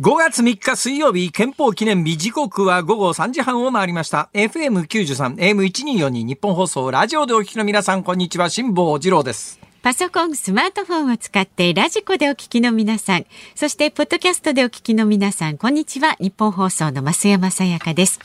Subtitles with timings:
[0.00, 4.30] 5月3日水曜日、憲法記念日時刻は午後3時半を回りました。
[4.32, 9.60] FM93、AM1242 ニッポン放送、ラジオでお聞きの皆さん、こんにちは、辛坊治郎です。
[9.82, 18.20] パソコン、スマートフォンを使ってラジコでお聞きの皆さん、そしてポッドキャストでお聞きの皆さん、こんにちは、ニッポン放送の増山さやかです。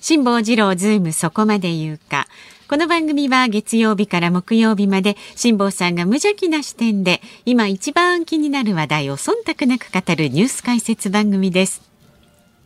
[0.00, 2.28] 辛坊治郎ズームそこまで言うか。
[2.74, 11.82] この番組は月曜日から木曜日まで辛坊さんが無邪気な視点で今一番気になる話題を忖度なく語るニュース解説番組です。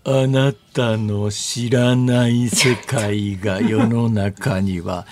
[0.04, 5.06] あなたの知らない世界が世の中には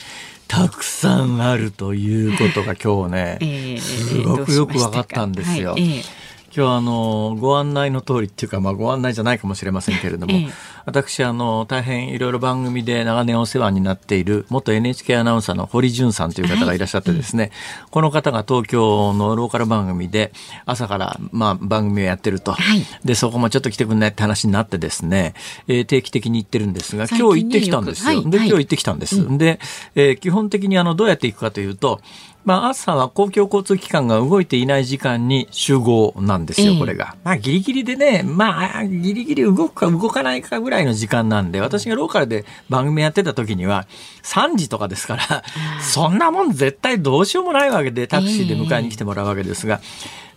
[0.49, 5.73] たくさんあるということが今日ね、 えー、すごくよく分かったんですよ。
[5.73, 6.26] はいえー
[6.57, 10.49] 今日あのご案内の通りっていうか、まあ、ご案内じゃないかもしれませんけれども、ええ、
[10.87, 17.53] 私あの大変いろいろ番組で長年お世話になっている元 NHK アナウンサーの堀潤さんという方がいらっしゃってですね、はい
[17.91, 20.33] この方が東京のローカル番組で
[20.67, 25.33] 朝からまあ番組をやってると、はい、でそこもちょっと来てくんないって話になってですね、
[25.67, 28.23] えー、定期的に行ってるんですが今日行ってきたんですよ。
[28.29, 29.39] で今日行ってきたんです。
[29.39, 29.61] で、
[29.95, 32.01] えー、基本的にあのどうやって行くかというと
[32.47, 37.17] まあ、朝は公共交通機関が動いていない時間に集合なんですよ、これが。
[37.25, 43.89] まあ、ギリギリでね、まあ、ギリギリ動くか動かないかぐらいの時間なんで、私がローカルで番組やってた時には、
[44.23, 45.43] 3時とかですから、
[45.83, 49.81] そんなもん絶対どうしようもないわけで、タクシーで迎えに来てもらうわけですが、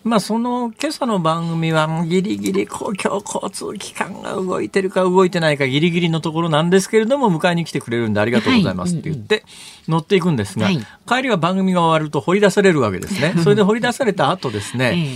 [0.02, 9.44] まあ、その今朝の番組はギリギリ公共交通機関が動いてるか動いてないかギリギリのところなんですけれども迎えに来てくれるんでありがとうございますって言って
[9.88, 10.68] 乗っていくんですが、
[11.06, 13.34] 帰りは番組が終わると掘り出されるわけですね。
[13.42, 15.06] それで掘り出された後ですね、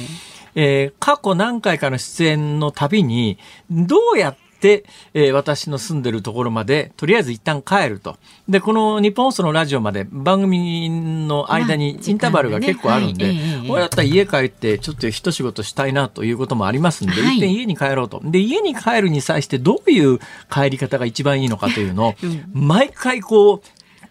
[0.54, 3.38] えー、過去何回かの出演のたびに
[3.70, 8.16] どうやって、えー、私の住んでるところまで、とりあえず一旦帰ると。
[8.48, 10.88] で、この日本放送のラジオまで番組
[11.26, 13.34] の間にインターバルが結構あるんで、
[13.68, 18.20] これだったら家帰ってちょっと一仕事したいなということもありますんで、はい、一遍家に帰ろうと。
[18.24, 20.18] で、家に帰るに際してどういう
[20.50, 22.14] 帰り方が一番いいのかというのを、
[22.52, 23.62] 毎回こう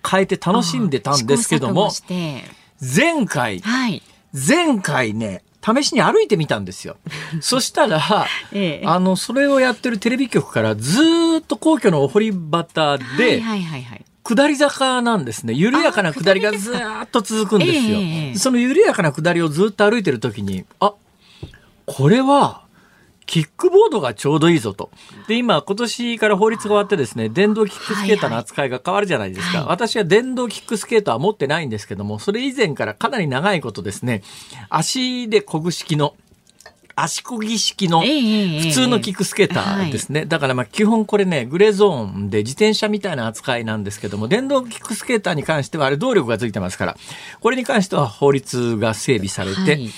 [0.08, 1.92] 変えて楽しんでたんですけども、
[2.80, 4.02] 前回、はい、
[4.34, 6.98] 前回ね、試しに歩いてみたんですよ。
[7.42, 8.02] そしたら、
[8.52, 11.02] ええ、あの、それをやってるテレビ局からず
[11.40, 13.42] っと皇居のお堀端で、
[14.24, 15.54] 下り坂なんですね。
[15.54, 18.00] 緩やかな下りがずっと続くんですよ。
[18.00, 20.94] え、その緩やかな下りをずっと歩いてる時に、あ、
[21.86, 22.63] これは、
[23.26, 24.92] キックボードがちょうどいいぞと。
[25.28, 29.48] で、今、今年から法律が終わってですね、電動キックスケーターの扱いが変わるじゃないですか。
[29.48, 34.24] はいはい、私は電動キックスケーターは持ってないんですけども、それ以前からかなり長いことですね、
[34.70, 36.16] 足で漕ぐ式の、
[36.96, 40.26] 足漕ぎ式の普通のキックスケーターですね。
[40.26, 46.98] だからまあ基本これね、グレーゾーンで自転車みたいな扱いなんですけども、電動キックスケーターに関してはあれ動力がついてますから、
[47.40, 49.90] これに関しては法律が整備されて、はい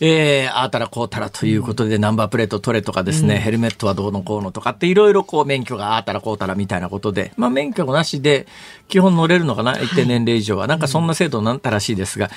[0.00, 8.46] えー、ああたらこうたらということで、ナンバープレート取れとかですね、うん、ヘルメットはどうのこうのとかっていろいろこう免許がああたらこうたらみたいなことで、まあ免許なしで
[8.88, 10.66] 基本乗れるのかな、一定年齢以上は。
[10.66, 12.30] なんかそんな制度になったらしいですが、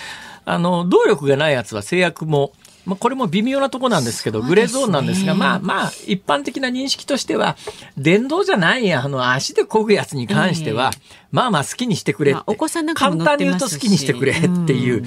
[0.46, 2.54] あの、動力がないやつは制約も
[2.86, 7.56] まあ、これも微妙なとこなんですけど、グレーゾーンなんですが、まあまあ、一般的な認識としては、
[7.98, 10.92] 電動じゃないあの、足で漕ぐやつに関しては、
[11.32, 15.06] まあまあ好きにしてくれって、お子さんなんか簡単に言うと好きにしてくれっていう、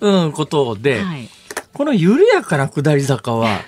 [0.00, 1.28] うん、ことで、はい
[1.82, 3.60] この緩やかな下り坂は、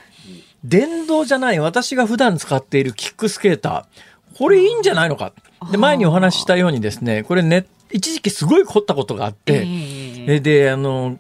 [0.62, 5.32] 電動じゃない私が普段使っているキックスケーター、これいいんじゃないのか。
[5.72, 11.18] で、前にお話ししたようにですね、これね、一時期すごい凝ったことがあって、えー、で、あの、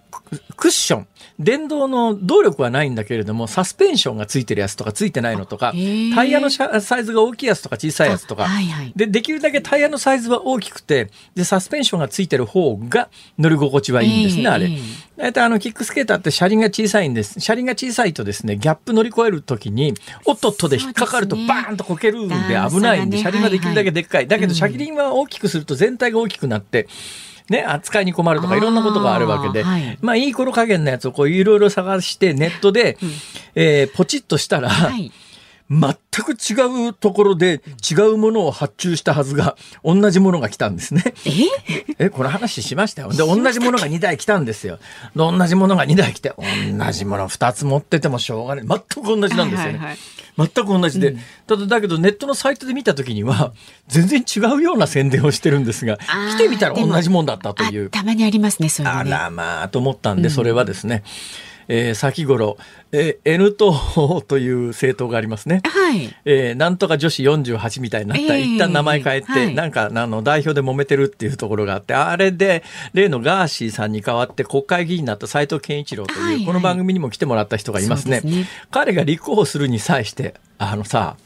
[0.56, 1.06] クッション。
[1.38, 5.72] 電動の動力はないんだけれども、サスペンションがついてるやつとかついてないのとか、
[6.14, 14.70] タイヤのサイズが大きいやつとか小さいやつとか、はいはい、で、できるだけタイヤのサイズは大きくて、で、サスペンションがついてる方が乗り心地はいいんですね、あれ。
[15.16, 17.40] 大体あの、キックスケーターって車輪が小さいんです。
[17.40, 19.94] 車輪が小さいとですね、ギャップ乗り越えるときに、
[20.26, 22.34] おっとっとで引っかかるとバーンとこけるんで
[22.70, 24.28] 危ないんで、車輪ができるだけでっかい。
[24.28, 26.86] だけど車輪は大きくすると全体が大きくなって、
[27.50, 33.10] ね、扱いに困るとかいろんなことがあるわけで、はい、まあいい頃加減のやつをこういろいろ探してネットで、うん、
[33.54, 35.12] えー、ポチッとしたら、はい
[35.70, 35.80] 全
[36.22, 41.02] く違うところで違うものを発注したはずが同じものが来たんですね。
[41.96, 42.06] え？
[42.06, 43.08] えこの話しましたよ。
[43.08, 44.78] で同じものが2台来たんですよ。
[45.16, 49.78] 同じものが2台来て同じもの2つ持っててもしょうがない全く同じなんですよね。
[49.78, 49.96] はいはいはい
[50.36, 53.52] 全く同じで、うん、ただだけどネットのサイトで見た時には
[53.88, 57.90] 全然違うような宣伝をしてるんですが来てみたら同じもんだったという。
[57.90, 58.94] たまにありますねそれね。
[58.94, 61.02] あらまあと思ったんで、それはですね、
[61.68, 62.56] えー、先頃、
[62.92, 65.62] えー、N 党という政党がありますね。
[65.64, 66.14] はい。
[66.24, 72.62] えー、なんとか女子48みたいになった、えー、一旦名前変えて、はい、なんかあの代表で揉めてるっていうところがあって、あれで
[72.92, 78.20] 例のガーシーさんに代わって国会議員になった斉藤健一郎という、はいはい、この番組にも来てもらった人がいますね。
[78.20, 81.16] すね彼が立候補するに際して、あのさ、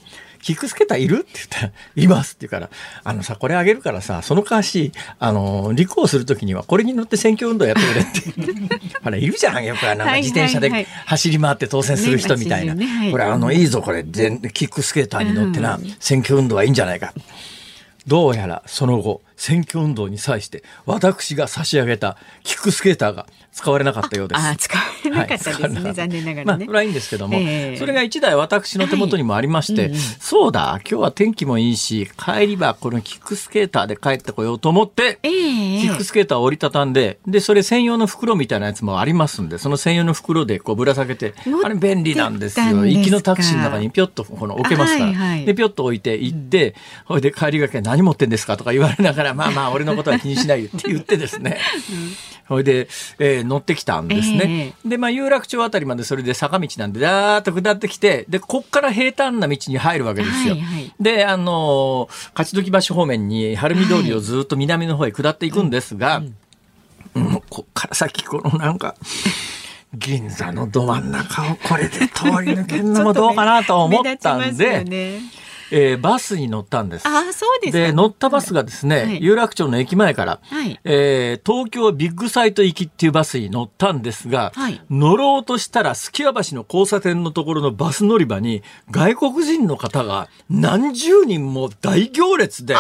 [0.42, 1.18] キックスケーターいる？
[1.20, 2.70] って言ったら、いますって言うから、
[3.04, 8.88] あのさ、これあげるからさ、その代わし、あの、立候補するときにはこれに乗って選挙運動やってくれって。
[9.02, 12.74] ほら、いるじゃん、やっぱなんか自転車で走り回って当選する人みたいな。
[13.10, 17.12] これ、あの、いいぞ、これ、キックスケーターに乗ってな、選挙運動はいいんじゃないか。
[18.06, 23.26] どうやらその後、選挙運動に際して私が差し上げたキックスケーターが
[23.58, 24.38] 使われなかったようです。
[24.40, 26.44] あ使われなかったですね、はい、残念ながらね。
[26.44, 41.34] まあ、それはいいんですけども、えー、それが一台私の手元にもありまして、はいうんうん、そうだ、今日は天気もいいし、帰りはこのキックスケーターで帰ってこようと思って、えー、キックスケーターを折りたたんで、で、それ専用の袋みたいなやつもありますんで、その専用の袋でこうぶら下げて、
[41.64, 42.86] あれ便利なんですよ。
[42.86, 45.06] 行きのタクシーの中にぴょっとこの置けますから。
[45.06, 46.76] はいはい、で、ぴょっと置いて行って、
[47.06, 48.56] ほ、うん、いで帰りがけ何持ってんですか？
[48.56, 51.58] とか言われながら、まあまあ俺のことは気にしないよって言ってですね、
[52.48, 54.74] それで、えー、乗ってきたんですね。
[54.84, 60.54] えー、で、まあ有楽町あたりまでそれで坂道なんで、だーっと下ってきて、で、こっから平坦な道に入るわけですよ。
[60.54, 66.32] はいはい、で、あの勝ど橋方面に晴海通りをずっと南の方へ下っていくんですが、はい。
[67.14, 68.94] うん、こっから先このなんか、
[69.94, 74.84] 銀座のど真ん中をこれで通り抜けるのもどうかなと思ったんで、
[75.70, 77.06] えー、バスに乗ったんです。
[77.06, 92.76] あそうですで乗ったバスがですね、はい、有楽町の駅前から、はい、えー、東京ビッグサイト行きっていうバスに乗ったんですが、はい、乗ろうとしたらすき家橋の交差点のところのバス乗り場に外国人の方が何十人も大行列で。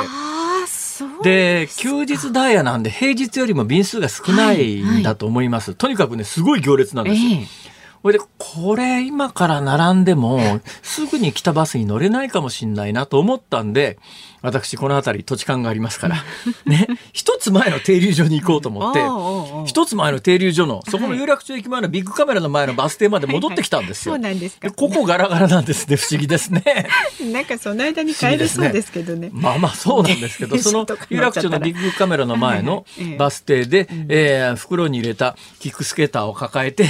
[1.22, 7.30] で休日ダイヤなんで平日よりも便数が少ないんだと思います、はいはい、とにかくねすごい行列なんですよ。
[7.30, 7.77] えー
[8.08, 10.40] それで、これ今から並んでも、
[10.82, 13.98] すぐに来たバスに乗れないかもしんないなと思ったんで、
[14.42, 16.24] 私この辺り土地勘がありますから。
[16.66, 16.86] ね。
[17.12, 24.12] 一つ前の停留所に行こうと思って一つ前の停留所のそこの有楽町駅前のビッグカメラの前のバス停まで戻ってきたんですよ。
[24.12, 24.22] はい。
[24.22, 24.70] はい、そうなんですか。
[24.70, 25.96] ここガラガラなんですね。
[25.96, 26.62] 不思議ですね。
[27.32, 29.28] なんかその間に帰れそうですけどね。
[29.28, 32.86] ねまあまあそうなんですけど その有楽町のビッグカメラの前の
[33.18, 36.86] バス停で、えー、袋に入れたキックスケーターを抱えて、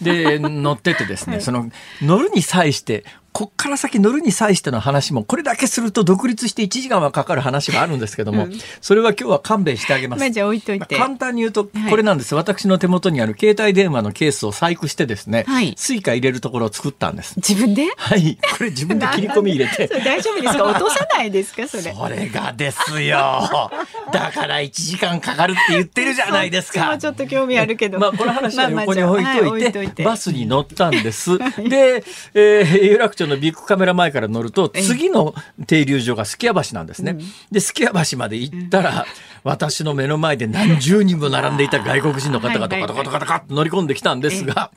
[0.00, 1.70] で乗っててですね、はい、その
[2.02, 3.04] 乗るに際して
[3.38, 10.18] こっから先乗るに際しての話もこれだけすると独立して1時間はかかる話があるんですけども、うん、それは今日は勘弁してあげます。
[10.18, 10.96] まあ、じゃあ置いといて。
[10.96, 17.36] 簡単に言うとこれなんです、はい、私の手元にある携帯電話のケースを細工してですね、はい、スイカ入れるところを作ったんです。
[17.36, 17.86] 自分で？
[17.96, 19.86] はいこれ自分で切り込み入れて。
[19.86, 20.64] 大丈夫ですか？
[20.64, 21.68] 落とさないですか？
[21.68, 21.94] それ。
[21.94, 23.70] それがですよ。
[24.12, 26.98] だから1時間かかるって言ってるじゃないですか。
[26.98, 28.00] ちょっと興味あるけど。
[28.00, 31.38] まあこの話は横に置いといて,、いてバスに乗ったんです。
[31.62, 32.02] で、
[32.34, 35.34] えー、有楽町のビッグカメラ前から乗ると次の
[35.66, 37.18] 停留所がすき家橋なんですね。
[37.50, 39.06] で、すき家橋まで行ったら、
[39.44, 44.70] 私の目の前で何十人も並んでいた外国人の方が ドカドカドカドカと乗り込んできたんですが、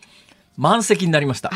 [0.58, 1.50] 満席になりました。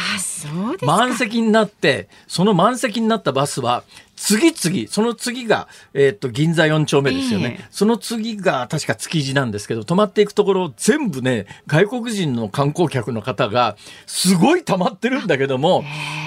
[0.81, 3.83] 満席になって、その満席になったバスは、
[4.25, 13.77] 次々、その次が、えー、っと、銀座4丁目ですよね、えー、その次が確か築地なんですけど、泊まっていくところ全部ね、外国人の観光客の方が、
[14.07, 15.83] すごい溜まってるんだけども、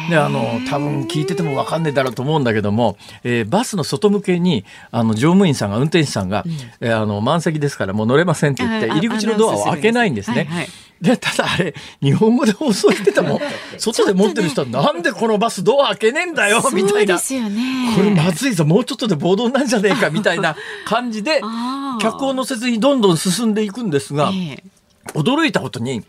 [0.08, 10.48] で、あの、多分聞いててもわかんねえだろうと思うんだけども、えー、バスの外向けに、あの、乗務員さんが、運転手さんが、うん、えー、あの、満席ですからもう乗れませんって言って、入り口のドアを開けないんですね。
[11.00, 13.40] で、ただあれ、日本語で放送してたもん。
[13.78, 17.18] 外で持ってる人は、なんでこのバスドア開けねえんだよ、みたいな。
[17.96, 21.40] これまずいぞ、もうちょっとで暴動なんじゃねえか、みたいな 感じで、
[22.00, 24.32] 客を乗せずにどんどん進んでいくんですが、
[25.14, 26.04] 驚いたことに、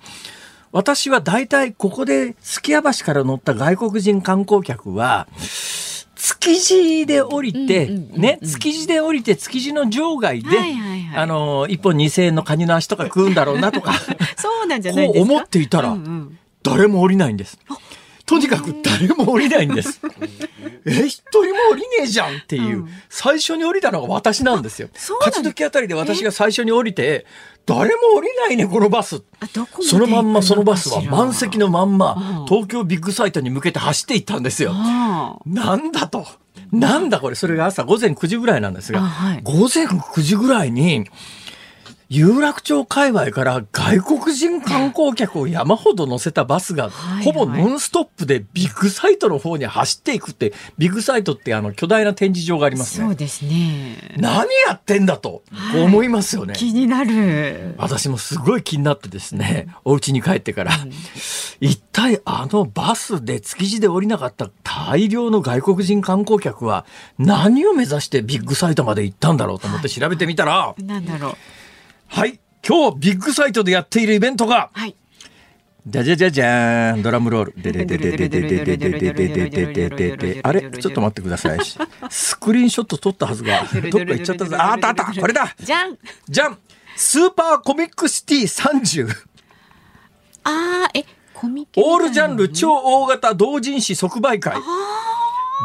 [0.72, 5.28] 私は大体ここで、すき家橋から乗った外国人観光客は、
[6.16, 10.50] 築地で降りて、ね、築地で降りて、築地の場外で、
[11.16, 13.94] あの、一本二千円のカニの足とか食うんだろうなとか、
[14.38, 15.98] そうなんじゃないこう思っていたら、
[16.62, 17.58] 誰も降りないんです。
[18.30, 20.00] とにかく誰も降りないんです。
[20.86, 24.90] え、一人も降りねえじゃんっていう、最初に降りたのが私なんですよ。
[25.20, 27.26] 勝どきあたりで私が最初に降りて、
[27.66, 29.24] 誰も降りないね、このバス。
[29.82, 34.74] そのまんまそのバスは満席のまんま、東京ビッグサイトに向けて走っていったんですよ。
[35.48, 36.28] なんだと。
[36.72, 41.06] なんだこれ、それが朝午前9時ぐらいなんですが、はい、午前9時ぐらいに、
[42.12, 46.90] 有楽町界隈から外国人観光客を山ほど乗せたバスが、
[47.24, 53.06] ほぼノンストップでビッグサイトの方に走っていくって、ビッグサイトってあの巨大な展示場がありますね。
[53.06, 54.16] そうですね。
[54.18, 55.44] 何やってんだと、
[55.76, 56.56] 思いますよね。
[56.58, 57.76] 気になる。
[57.78, 60.92] 私もすごい気になってですね、お家に帰ってから、うん、
[61.62, 66.88] 一体あのバスで築地で降りなかった大量の外国人観光客は
[67.20, 71.59] 何を目指してビッグサイトまで行ったんだろうと思って調べてみたら、なんだろう。
[72.10, 72.40] はい。
[72.68, 74.96] 今日ビッグサイトでやっているイベントが、はい。
[75.88, 81.60] じゃじゃじゃじゃーんドラムロール でででででででででででででであれちょっと待ってください
[82.10, 85.98] スクリーンショット撮ったはずがどっか行っちゃったぞああったあったこれだじゃん
[86.28, 86.58] じゃん
[86.96, 89.10] スーパーコミックシティ30
[90.44, 94.58] ああえコミオールジャンル超大型同人誌即売会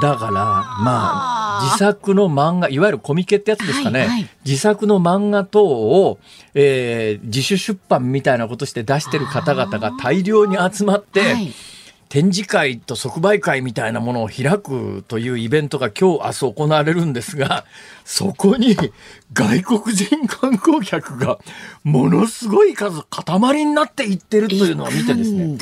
[0.01, 6.19] だからまあ自作の漫画いわゆるコミケってやつですかね、はいはい、自作の漫画等を、
[6.55, 11.53] えー、自主出版みたいなことして出してる方々が大量に集まって、はい
[12.09, 17.65] 展示会と即売会みたいなものを開くというイベントが今日明日行われるんですが
[18.05, 18.77] そこに
[19.33, 21.39] 外国人観光客が
[21.83, 25.57] ものすごい数塊になっていってるというのを見てですね。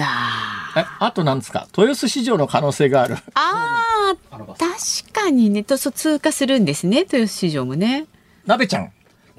[0.74, 1.66] えあとなんですか？
[1.76, 3.16] 豊洲市場の可能性がある。
[3.34, 8.06] ああ確かにねとそ通過するんですね豊洲市場もね。
[8.46, 8.90] 鍋ちゃん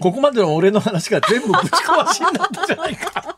[0.03, 3.37] ここまでの俺の話が全部ぶち壊しになったじゃないか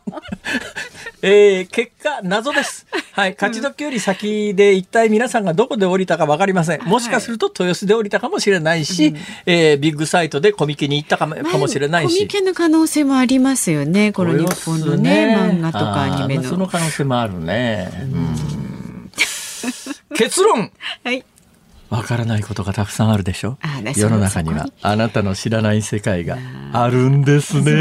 [1.22, 2.86] えー、結果、謎です。
[3.12, 3.34] はい。
[3.34, 6.82] 勝ち時より先で一体皆さんがどこで降りたか分かりません。
[6.82, 12.16] もしかすると豊洲で降りたかもしれないし、はい、えー、ビッグサイトでコミケに行ったかも,、かもしれないし。
[12.16, 14.10] コミケの可能性もありますよね。
[14.10, 16.42] この日本のね、ね漫画とかアニメの。
[16.42, 17.92] その可能性もあるね。
[17.94, 19.10] うん
[20.16, 20.72] 結論
[21.04, 21.24] はい
[21.88, 23.58] わからないことがたくさんあるでしょ？
[23.96, 24.66] 世の中には。
[24.82, 26.36] あなたの知らない世界が
[26.72, 27.62] あるんですね。
[27.62, 27.72] そこ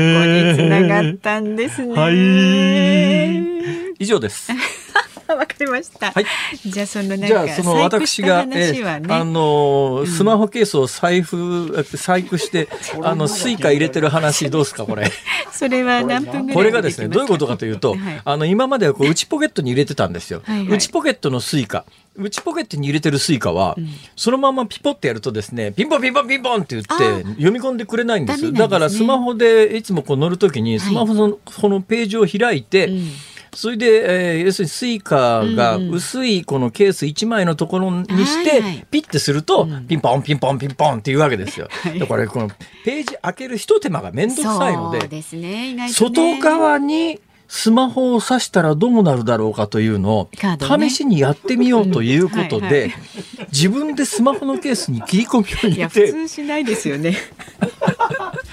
[0.64, 1.94] に繋がったんですね。
[1.96, 3.96] はい。
[4.00, 4.52] 以上です
[5.34, 6.12] わかりました。
[6.12, 6.26] はい。
[6.66, 12.68] じゃあそのじゃあその私が、ね、えあのスマホケースを財布細工して
[13.02, 15.12] あのスイカ入れてる話どうですかこれ。
[15.52, 20.42] それは何分ぐらいこれがですねどういうことかというと、はい、あの今まではこう内ポケットに入れてたんですよ。
[20.46, 21.86] はいはい、内ポケットのスイカ。
[22.18, 33.12] 内ポケットに入れてるスイカは、うん、そのままピポってやるとですねピンポンピンポンピンポンって言って読み込んでくれないんです、ね、だからスマホでいつもこう乗るときにスマホのこのページを開いて、うん
[33.56, 41.70] それで、えー、要するにスイカが薄いこのケース1枚のところにして、ピッてすると、ピンポンピンポンピンポンっていうわけですよ。
[41.98, 42.50] だからこの
[42.84, 45.10] ページ開けるひと手間が面倒くさいので、
[45.90, 52.94] 外側にスマホを指したらどうなるだろうかというのを、試しにやってみようということで、
[53.52, 56.08] 自分でスマホのケースに切り込みを入れて。
[56.08, 57.16] 普通しないですよね。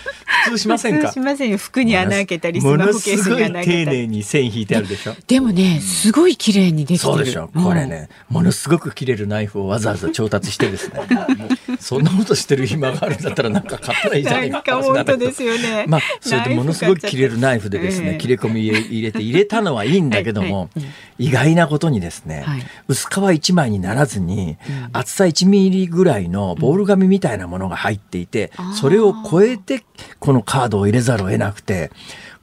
[0.44, 1.12] 普通しませんか？
[1.12, 1.58] しませんよ。
[1.58, 5.14] 服に穴開けたりスマホケースに穴開けたり丁寧に線引いてあるでしょ？
[5.26, 7.14] でもねすごい綺麗にできてる。
[7.14, 7.48] そうでしょ？
[7.48, 11.00] これね、ものすごく切れるナイフをわざわざ調達してですね。
[11.80, 15.84] そんなことしてる暇があるんだったらなんか買ったらいいじゃないかなんか本当ですよね。
[15.88, 20.70] まあそれでものすごく切れるナイフでですね、切れ込み入れて入れたのはいいんだけども、
[21.18, 22.44] 意外なことにですね、
[22.88, 24.56] 薄皮一枚にならずに、
[24.92, 29.82] 厚さ1ミリぐらいのボール紙みたいなものが入っていて、それを超えて
[30.22, 31.90] このカードを入れざるを得なくて、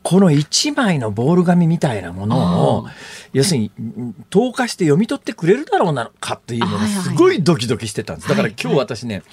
[0.03, 2.88] この1枚のボール紙みたいなものを、
[3.31, 3.71] 要するに、
[4.29, 8.27] 透過して読み取ってくれるだろうなかっていうのがすごいドキドキしてたんです。
[8.27, 9.24] だから今日私ね、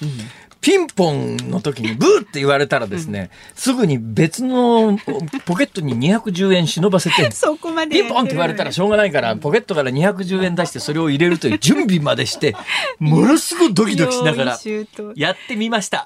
[0.61, 4.97] ピンポンの時にブーって言われたらですね、すぐに別の
[5.45, 7.29] ポケットに210円忍ばせて、
[7.89, 12.55] ピンポンって言われたらしょうがないから、ポケットから210円出してそれを入れるという準備までして、
[12.99, 14.59] ものすごいドキドキしながら
[15.15, 16.05] やってみました。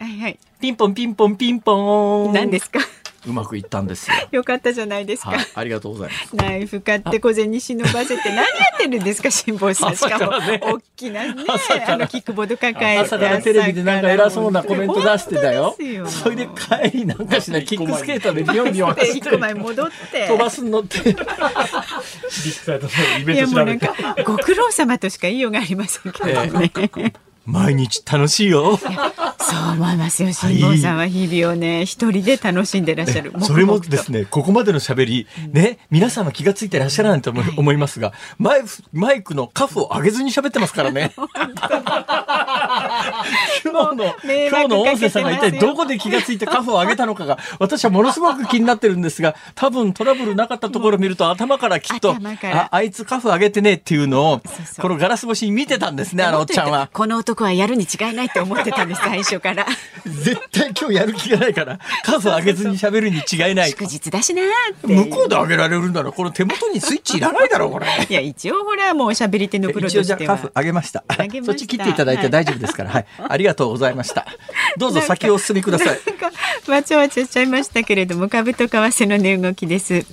[0.59, 2.33] ピンポンピンポンピンポン。
[2.33, 2.79] 何ですか？
[3.27, 4.15] うまくいったんですよ。
[4.31, 5.33] よかったじゃないですか。
[5.53, 6.35] ありがとうございます。
[6.35, 9.95] ナイフ買って小銭忍ばせて何やってるんですか 辛抱さん。
[9.95, 11.45] しかも大きなね、
[11.87, 15.75] あのキックボード抱えて朝からテレビでなんか偉そうなコメント出してたよ。
[16.07, 19.37] それで帰りなんかしないキックスケーターでビヨンビヨン走って。
[19.37, 21.09] 枚戻って飛ばすのって。
[21.09, 21.15] い
[23.35, 23.93] やもうなんか
[24.25, 27.13] ご苦労様としか言いようがありませんけどね。
[27.45, 28.77] 毎日楽しいよ。
[28.77, 28.89] そう
[29.73, 30.31] 思いますよ。
[30.31, 33.33] 辛坊さんは日々をね、一人で楽しんでらっしゃる。
[33.41, 38.61] それもですね、ここまでの喋り、ね、皆さんは気がついてらっしゃらないと思,、思いますが、マイ
[38.93, 41.13] マイクのカフを上げずに喋ってますからね。
[43.63, 44.15] 今日の
[44.49, 54.41] 今日の音声さんが一体どこで気がついてカフを上げたのかが私はものすごく気になってるんですが多分トラブルなかったところを見ると頭からきっとああいつカフ上げてねっていうのを
[54.79, 56.89] このガラス越しに見てたんですねあのおっちゃんは。
[56.91, 59.65] この男はやるに違いないって思ってたんです最初から。
[60.05, 63.69] 絶対今日やる気がないからカフ上げずに喋るに違いない。
[63.69, 64.41] 祝日だしな
[64.83, 67.87] 向こうで上げられるんだろこの手元にスイッチいらないだろうこれ。
[68.09, 70.37] いや一応ほらもう喋り手のプロとしては。
[70.37, 71.03] カフ上げました。
[71.43, 74.25] そっち切っていただいて大丈夫ですから、はい、ありがとうございました。
[74.77, 75.99] どうぞ先をお進みください。
[76.69, 80.05] わちゃわちゃしちゃいましたけれども株と為替の値動きです。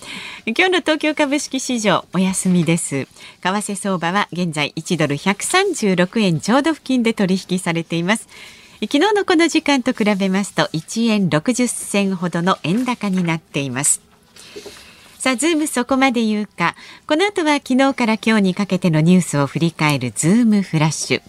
[0.46, 3.06] 今日の東京株式市場お休みです。
[3.06, 3.08] 為
[3.42, 8.28] 替相場は現在1ドル136円ちょうど付近で取引されています。
[8.80, 14.00] 昨日のこの時間と比べますと1円60銭ほどの円高になっています。
[15.18, 16.76] さあ、ズームそこまで言うか。
[17.08, 21.22] この後は昨日から今日にかけてのニュースを振り返るズームフラッシュ。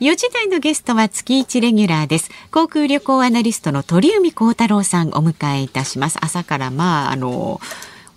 [0.00, 2.30] 4時台のゲストは月1レギュラーです。
[2.50, 6.18] 航空旅行アナリストの鳥海高太朗さんお迎えいたします。
[6.22, 7.60] 朝からまあ、あの、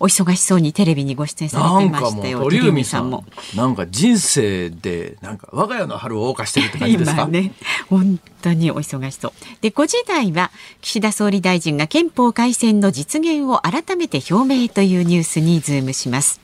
[0.00, 2.40] お忙しそうにテレビにご出演されてましたよ。
[2.40, 3.24] 鳥海さんも。
[3.54, 7.26] なんか人生で、なんか我が家の春を謳歌してるって感じですか？
[7.28, 7.52] ね。
[7.90, 9.32] 本当にお忙しそう。
[9.60, 10.50] で、5時台は
[10.80, 16.40] 岸田総理大臣が憲法改正の実現を改めて表明というニュースにズームします。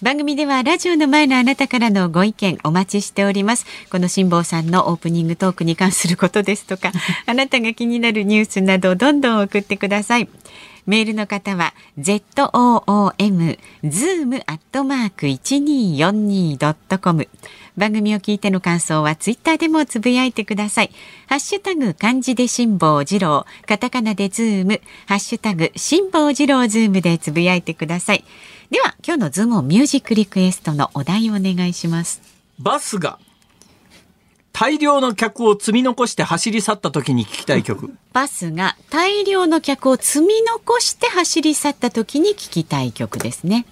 [0.00, 3.66] 番組ではラジオの前のあなたからのご意見お待ちしております。
[3.90, 6.92] この辛坊さんのオープニングトークに関することですとか
[7.26, 10.28] あなたが気になるニュースなどどんどん送ってください。
[10.88, 17.28] メールの方は zoom zoom アットマーク一二四二ドットコム
[17.76, 20.90] 番組を聞いての感想はツイッターでもつぶやいてください。
[21.28, 28.24] ハッシュタグ漢字で辛坊治郎、カタカナでズーム、ハッシュタグ辛坊治郎ズームでつぶやいてください。
[28.70, 32.20] では今日のズームオンミュージックリクエストのお題をお願いします。
[32.58, 33.18] バスが
[34.60, 37.94] 大量の客を積み残して走り去った時に聞きたい曲。
[38.12, 43.66] バスが大量の客を積み残して走り去った時に聞きたい曲ですね。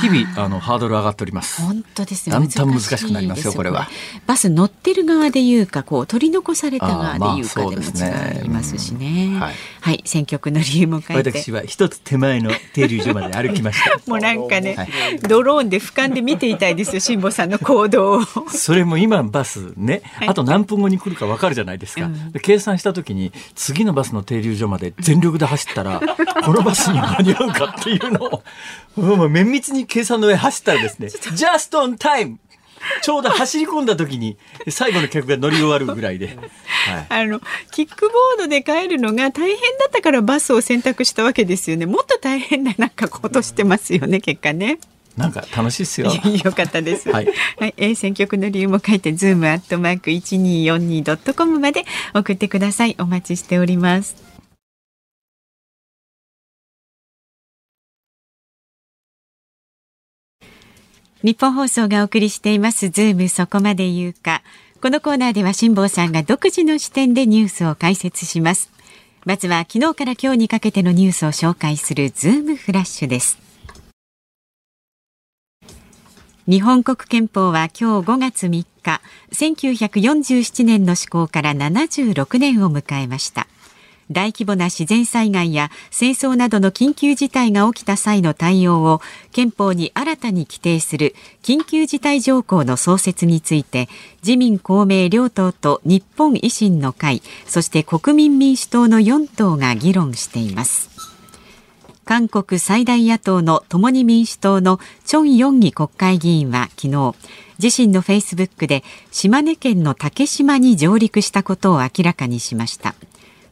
[0.00, 1.62] 日々あのハードル上がっております。
[1.62, 2.34] 本当ですよ。
[2.34, 3.88] だんだん難しくなりますよこれは。
[4.26, 9.28] バス乗ってる側で言うかこう取り残された側で言うかでも違いますしね。
[9.28, 11.30] ねはい、はい、選曲の理由も書いて。
[11.30, 13.98] 私は一つ手前の停留所まで歩きました。
[14.10, 18.22] もうなんかね、はい、ドローンで俯瞰で見ていたいですよ辛坊さんの行動を。
[18.48, 22.08] それも今バスね、あと何分後に来るかわかるじゃないですか。
[22.42, 26.00] 計算した時に次のバスの停留所まで全力で走ったら
[26.44, 28.42] このバスに間に合うかっていうのを
[28.96, 32.38] もう綿密に計算の上走ったらですね、just on time!
[33.02, 34.36] ちょうど走り込んだ時に
[34.68, 36.36] 最後の客が乗り終わるぐらいで、
[36.86, 44.78] はい、あのキックボードで帰るのが大変だったからバスを選択したわけですよねもっと大変ななんかことしてますよね結果ね。
[45.16, 46.10] なんか楽しいですよ。
[46.44, 47.08] よかったです。
[47.08, 47.26] はい、
[47.60, 52.96] はい、えー、選曲の理由も書いて、ズームアットマーク一二四二ドットコムまで送ってください。
[52.98, 54.33] お待ちしております。
[61.24, 64.42] ニッポン放送がお送りしていますズームそこまで言うか。
[64.82, 68.70] このコーナーでは辛坊さんが独自の視点でニュースを解説します。
[69.24, 73.38] まずは昨日から今日にかけてのニュースを紹介するズームフラッシュです。
[76.46, 79.00] 日本国憲法は今日5月3日
[79.32, 83.46] 1947年の施行から76年を迎えました。
[84.10, 89.00] 大規模な自然災害や戦争などの緊急事態が起きた際の対応を
[89.32, 93.88] 憲法に新たに規定する緊急事態条項の創設について
[94.22, 100.94] 自民公明両党と日本維新の会そして国民民主党の4党が議論しています。
[102.04, 107.14] 韓国最大野党の共に民主党のチョン・ヨンギ国会議員は昨日
[107.62, 112.94] 自身のフェイスブックで島根県の竹島に上陸したことを明らかにしました。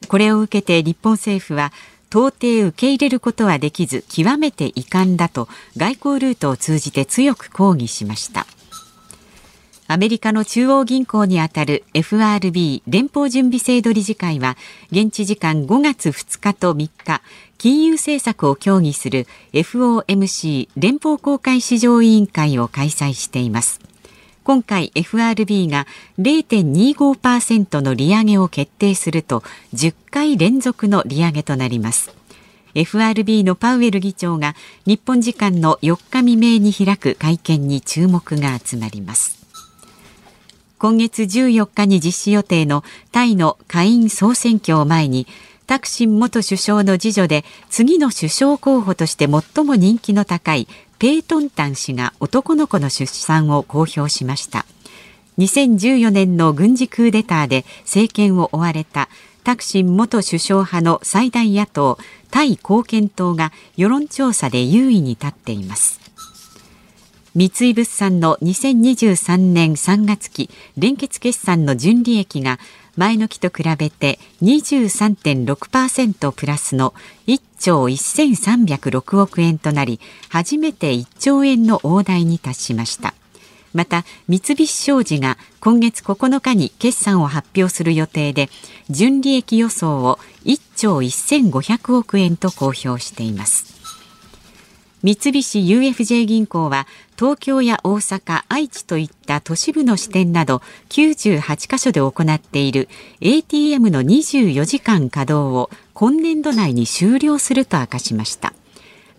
[0.08, 1.72] これを受けて日本政府は
[2.10, 8.46] 到底受け入れることはできず極めて遺憾だと外交ルートを通じて強く抗議しました。
[9.88, 14.56] アメリカの中央銀行にあたる FRB 連邦準備制度理事会は
[14.90, 17.20] 現地時間5月2日と3日
[17.58, 23.80] 金融政策を協議する FOMC 連邦公開市場委員会を開催しています。
[24.44, 25.86] 今回 FRB が
[26.18, 32.12] 0.25%の利上げを決定すると10回連続の利上げとなります。
[32.74, 34.54] FRB のパウエル議長が
[34.86, 39.42] 日本時間の4日未明に開く会見に注目が集まります。
[40.78, 45.28] 今月14日に実施予定のタイの下院総選挙を前に
[45.66, 54.66] タクシン元首相の次女で次の首相候補として最も人気の高いペートンタン氏が男の子の出産を公表しました。
[55.38, 59.08] 2014年の軍事クーデターで政権を追われた
[59.44, 61.98] タクシン元首相派の最大野党
[62.30, 66.00] タイ貢献党が世論調査で優位に立っています。
[67.34, 72.58] 三井物産の2023年3月期連結決算の純利益が
[72.96, 76.94] 前の期と比べて23.6%プラスの
[77.26, 83.14] 1兆1306億円となり初めて1兆円の大台に達しました。
[83.72, 88.50] また三菱商事が今月9日に決算を発表する予定で
[88.90, 93.72] 純利益予想を1兆1500億円と公表しています。
[95.02, 96.86] 三菱 UFJ 銀行は
[97.22, 102.88] 東京や大阪、愛知といった都市部の支店など98カ所で行っている
[103.20, 108.52] ATM の24時間稼働を今年度内に終了すると明かしました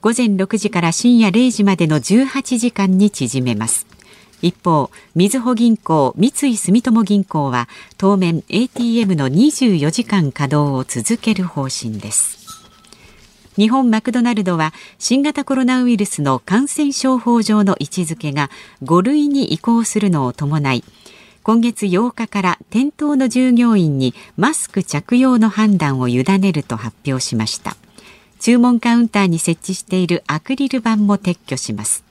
[0.02, 3.88] 午前6時から深夜0時までの18時間に縮めます
[4.42, 12.43] 一方、みずほ銀行、三井住友銀行は当面 ATM の24時間稼働を続ける方針です。
[13.58, 18.50] 日本マクドナルドは新型コロナウイルスの感染症法上の位置づけが
[18.84, 20.84] 5類に移行するのを伴い
[21.44, 27.76] 今月8日から店頭の従業員にマスク着用の判断を委ねると発表しました。
[28.40, 32.06] 注文カウンターに設置しているアクリル板も撤去します。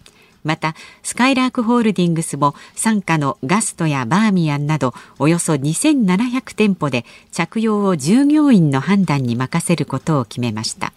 [0.44, 10.92] またスカイラークホールディングスも傘下のガストやバーミヤンなどおよそ2700店舗で着用を従業員の判断に任せることを決めました。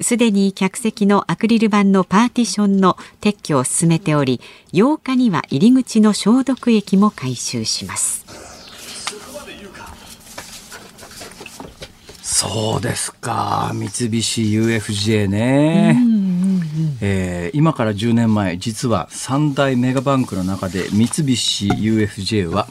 [0.00, 4.40] すでに客席のアクリル板のパーティションの撤去を進めており
[4.72, 8.24] 8日には入り口の消毒液も回収します。
[12.22, 13.70] そうですか。
[13.74, 16.98] 三菱 UFJ ね、うんうんうん。
[17.02, 22.66] えー、今から10年前実は三大メガバンクの中で三菱 UFJ は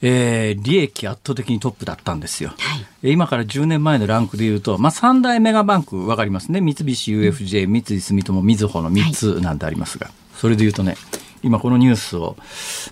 [0.00, 2.54] えー、利益圧倒的にトップだったんですよ、は
[3.02, 6.60] い、今から10年前のランクでいうと、まあ、三大メガバンク分かりますね。
[6.60, 10.96] 三菱 UFJ、三井住友みずほの3つなんてありますが、はい、それでいうとね
[11.42, 12.36] 今このニュースを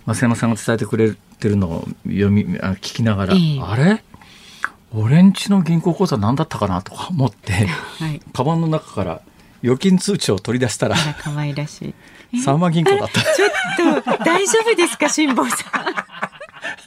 [0.06, 4.02] 増山さんが伝えてくれてるのを読み聞きながら、えー、あれ？
[4.94, 7.52] 俺んちの銀行口座何だったかなとか思って、
[7.98, 9.20] はい、カバンの中から
[9.62, 11.94] 預金通帳を取り出したら可愛らし
[12.32, 12.38] い。
[12.38, 13.20] 三和銀行だった。
[13.20, 13.46] ちょ
[13.98, 16.35] っと大丈夫ですか辛坊さん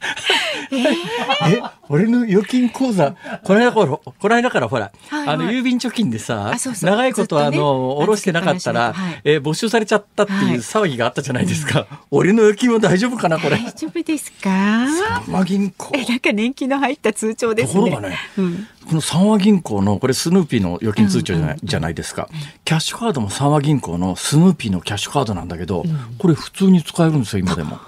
[0.72, 5.28] え俺の預金口座この間からこの間からほら、はい。
[5.28, 13.58] はい、あの郵便貯金でさ長いことあの、下ろしてなかったら、はい、え没収されちゃったっていう騒ぎがあったじゃないですか、はい、俺の預金も大丈夫かなこれ。
[13.58, 14.88] 大丈夫ですか？
[15.26, 15.92] 三和銀行。
[15.94, 17.74] えなんか年金の入った通帳ですね。
[17.74, 21.60] ところがね、うん、この三和銀行のこれスヌーピーの預金通帳じゃないうん。
[21.62, 22.30] うん、じゃないですか。
[22.66, 27.80] キャッシュカードも三和銀行のスヌーピーのキャッシュカードなんだけど、うん、これ普通に使えるんですよ今でも。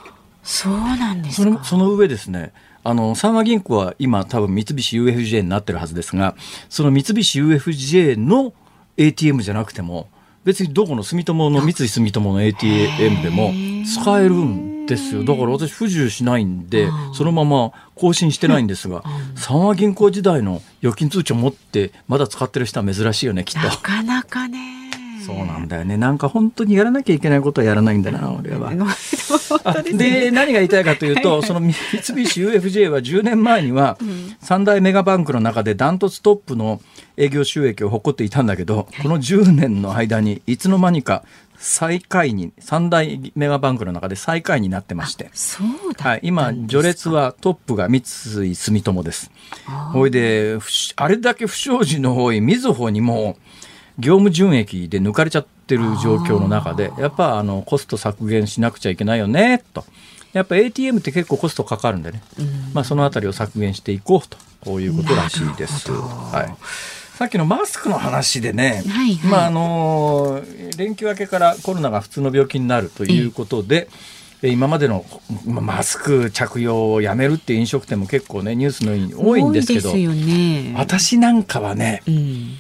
[0.43, 2.53] そうなんですそのその上ですね。
[2.83, 6.35] あの三和銀行は今多分三菱 UFJ になってるはずですが
[6.67, 8.53] その三菱 UFJ の
[8.97, 10.09] ATM じゃなくても
[10.43, 13.53] 別にどこの住友の三井住友の ATM でも
[13.85, 15.23] 使えるんですよ。
[15.23, 19.03] だから私不自由しないんでそのまま更新してないんですが
[19.35, 23.67] 三和銀行時代の預金通帳持ってまだ使ってる人は珍しいよねきっと。
[23.67, 24.80] なかなかね
[25.25, 25.97] そうなんだよね。
[25.97, 28.71] なんか本当にやらなきゃいけないことはやらないんだな俺は。
[29.93, 33.97] で何が言いたいかというとその三菱 UFJ は10年前には
[34.41, 36.81] 三大メガバンクの中でダントツトップの
[37.17, 41.23] 営業収益を誇っていたんだけどこの10年の間にいつの間にか
[41.61, 45.29] 最下位に三大メガバンクの中で最下位になってまして。
[45.99, 49.31] はい、今序列はトップが三井住友です。
[49.93, 50.57] ほいで
[50.95, 53.37] あれだけ不祥事の多いみずほにも
[53.99, 59.85] 業務純益で抜かれちゃってる状況の中でやっぱあのコスト削減しなくちゃいけないよねと。
[60.33, 62.21] やっぱ ATM って結構コストかかるんでね、
[62.73, 65.91] まあ、そのあたりを削減していこうとこういうことらしいです。
[65.91, 66.55] はい。
[67.17, 70.41] さっきのマスクの話でね、はいはい、まああの
[70.77, 73.89] 連休明けからコロナが普通の病気になるということで、
[74.41, 75.05] 今までの
[75.45, 82.59] マスク着用をやめるっていう飲食店も結構ねニュースのように多いんですけど、ね、私なんかはね、うん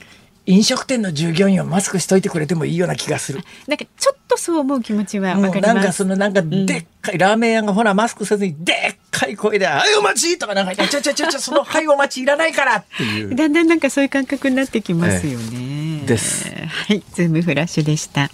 [0.51, 3.39] 飲食店の従業員はマスクしといてくれてもいいような気がする。
[3.67, 5.73] なんかちょっとそう思う気持ちはわかります。
[5.73, 13.33] なんかそのなんかでっかい、うん、ラーメン屋がほらマスクせずにでっかい声で「はいお待ち!」とかなんか「ちょちょちょちょそのはいお待ちいらないから」っていう。
[13.33, 16.01] だんだんなんかそういう感覚になってきますよね。
[16.01, 16.51] ええ、です。
[16.67, 18.29] はい、ズームフラッシュでした。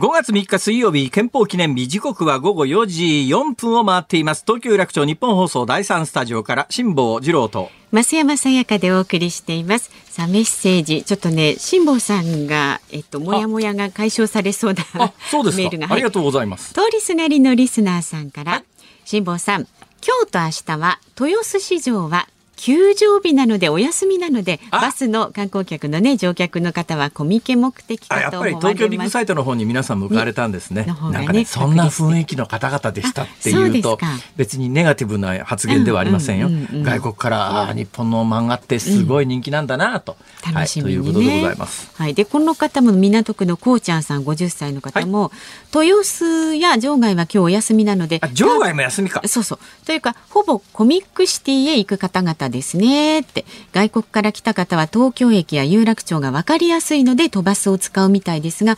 [0.00, 4.44] 5月3日水曜日、憲法記念日、時刻は午後4時4分を回っています。
[4.46, 7.70] 東京有楽町日本放送第3スタジオから、辛坊治郎と。
[7.92, 9.90] 増山さやかでお送りしています。
[10.08, 15.92] さあ、メッセージ、ちょっとね、辛坊さんが、えっと、もやもやが解消されそうなそうですメールが。
[15.92, 16.72] ありがとうございます。
[16.72, 18.64] 通りすがりのリスナーさんから、
[19.04, 19.68] 辛、坊、さん、
[20.02, 22.26] 今日と明日は、豊洲市場は
[22.60, 28.64] 休場日なのでお休みなのでバスの観光客のね乗客の方はコミケ目的かと思われます。
[28.64, 30.84] やっぱり東京ビッグサイトの方に皆さん向かわれたんですね。
[30.84, 33.98] ねなんかねそんな雰囲気の方々でしたっていうと
[34.36, 36.50] 別にネガティブな発言ではありませんよ。
[36.82, 41.02] 外国から日本の漫画ってすごい人気なんだなと、うん、楽しみに、ね。
[41.02, 41.90] はい、ということでございます。
[41.94, 42.14] はい。
[42.14, 45.30] でこの方も港区のこうちゃんさん50歳の方も、
[45.72, 49.22] はい、豊洲や場外は今日お休みなので場外も休みか。
[49.26, 49.86] そうそう。
[49.86, 53.20] というかほぼコミックシティへ行く方々ですね。
[53.20, 53.44] って。
[53.72, 58.76] 外国から来た方は東京駅や有楽町が分かりやすいので飛ばすを使うみたいですが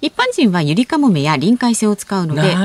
[0.00, 2.56] 一般人はゆりかもめや臨海線を使うので、ね、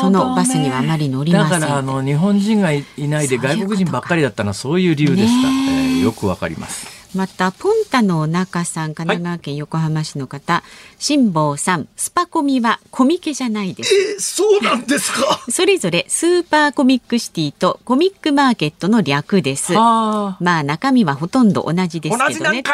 [0.00, 1.60] そのバスにはあまり乗りません。
[1.60, 10.62] だからあの日本人がいないで外国人ばっかりだったのはそういう理由でした、ね、えー、よくわかりますまたポンタの中さん神奈川県横浜市の方、
[10.98, 13.94] 辛坊さんスパコミはコミケじゃないです。
[13.94, 15.40] えー、そうなんですか？
[15.50, 19.72] それぞれスーパーコミックシティとコミックマーケットの略です。
[19.72, 22.62] まあ中身はほとんど同じですけどね。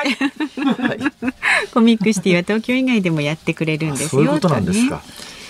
[1.73, 5.03] コミックシティは東京以外でもやってくれるんですよそういうことなんですか、ね、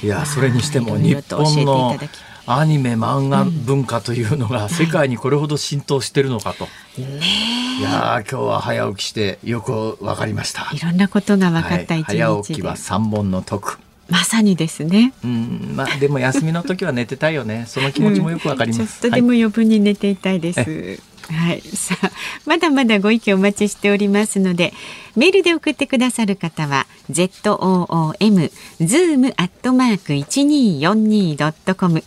[0.03, 1.99] いやそれにしても日本の
[2.47, 6.67] アニメ漫画文化というのが世界にこれほど浸透してるのかと。
[6.99, 10.71] いや今日は早起きしてよくわかりました。
[10.75, 13.79] いろんなことが分かった一日、はい、早起きは三本の徳。
[14.09, 15.15] まさにですね。
[15.25, 17.65] うん、まあでも休みの時は寝てたいよね。
[17.69, 18.81] その気持ちもよくわかります。
[18.81, 20.61] うん、ちょっとでも余分に寝ていたいです。
[20.61, 22.11] はいはい、さあ
[22.47, 24.73] まだまだご意見お待ちしておりますので
[25.17, 28.51] メールで送ってくださる方は z o o m
[28.81, 32.03] zoom アットマーク一二四二ドットコム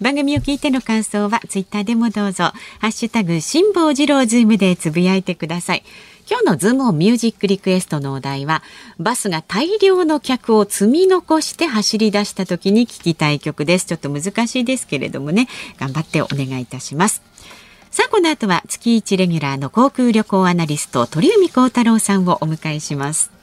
[0.00, 2.52] 番組を聞いての感想はツイッターでもどうぞ。
[2.80, 5.84] ハッシュタグ辛坊治郎ズームでつぶやいてください。
[6.30, 8.62] 今日のズームオンミュージックリクエストのお題は
[8.98, 13.86] バスが大量の客を積み残して走り出した時に聞きたい曲です。
[13.86, 15.48] ちょっと難しいですけれどもね。
[15.78, 17.22] 頑張ってお願いいたします。
[17.90, 23.37] さあこの後は月一レギュラーの航空旅行アナリスト鳥海高太郎さんをお迎えします。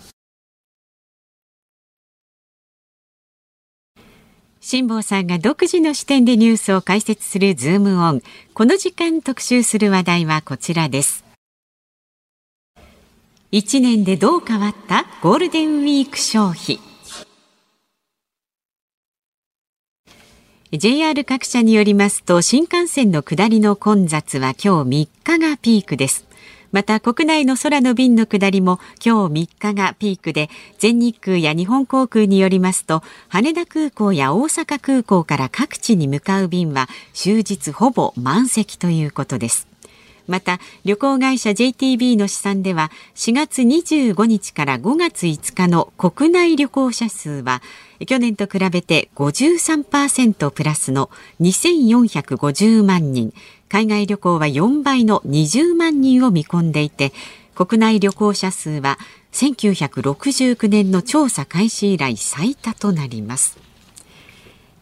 [4.68, 8.24] 辛坊さんが独自の視点でニュースを解説するズームオン。
[8.56, 11.24] この時間特集する話題はこちらです。
[13.52, 15.06] 1年でどう変わった？
[15.22, 16.80] ゴールデンウィーク消費。
[20.72, 26.26] JR 各社によりますと新幹線の下りの混雑は今日3日がピークです。
[26.76, 39.70] また国内の空の便の下りも今日3日がピークで全日空や日本航空によりますと羽田空港や大阪空港から各地に向かう便は終日ほぼ満席ということです。
[40.28, 47.62] また旅行会社 JTB の試算では4月25日から5月5日の国内旅行者数は
[48.06, 51.10] 去年と比べて53%プラスの
[51.40, 53.34] 2450万人。
[53.76, 57.12] 海外旅行は4倍の20万人を見込んでいて
[57.56, 58.98] 国内旅行者数は
[59.34, 63.60] 1969年の調査開始以来最多となります。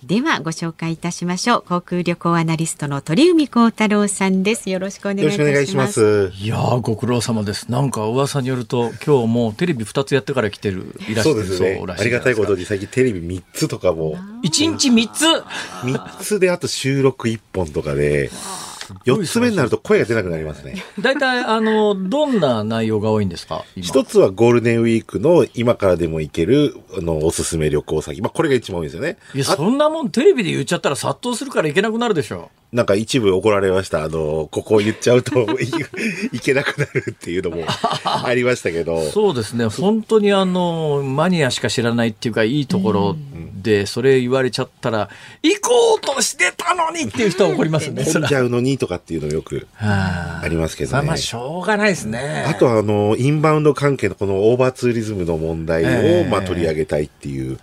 [0.03, 1.63] ではご紹介いたしましょう。
[1.67, 4.69] 航空旅行アナリストの鳥海高太郎さんです。
[4.69, 6.32] よろしくお願いします。
[6.36, 7.71] いやご苦労様です。
[7.71, 15.25] なんか噂によると今日もうテレビ二つやってから来てるいらっしゃるそう、ね、ありがたいことに最近テレビ三つとかも一日三つ
[15.84, 17.95] 三つであと収録一本とか。
[17.95, 18.29] で
[19.06, 20.76] 4つ目になると声が出なくなりますね。
[21.00, 28.22] 大体、あの、どんな内容が多いんですか一つはゴールデンウィークの今からでも行ける、あの、おすすめ旅行先。
[28.22, 29.17] まあ、これが一番多いですよね。
[29.34, 32.50] いや、そんなもんテレビで言っちゃったら殺到するから行けなくなるでしょ。
[32.74, 34.04] なんか一部怒られました。
[34.04, 35.48] あの、ここを言っちゃうと
[36.34, 37.64] いけなくなるっていうのも
[38.04, 39.10] ありましたけど。
[39.12, 39.68] そうですね。
[39.68, 43.16] 本当にあの、マニアしか知らないっていうか、いいところ
[43.62, 45.10] で、それ言われちゃったら、
[45.44, 48.04] 行こうとしてたのにっていう人は怒りますね。
[48.04, 51.08] 混んじゃうのにとかっていうのよくありますけどね。
[51.08, 52.46] まあ、しょうがないですね。
[52.48, 55.84] あとは、あの、インバウンド関係のこのオーバーツーリズムの問題
[56.22, 57.60] を、まあ、取り上げたいっていう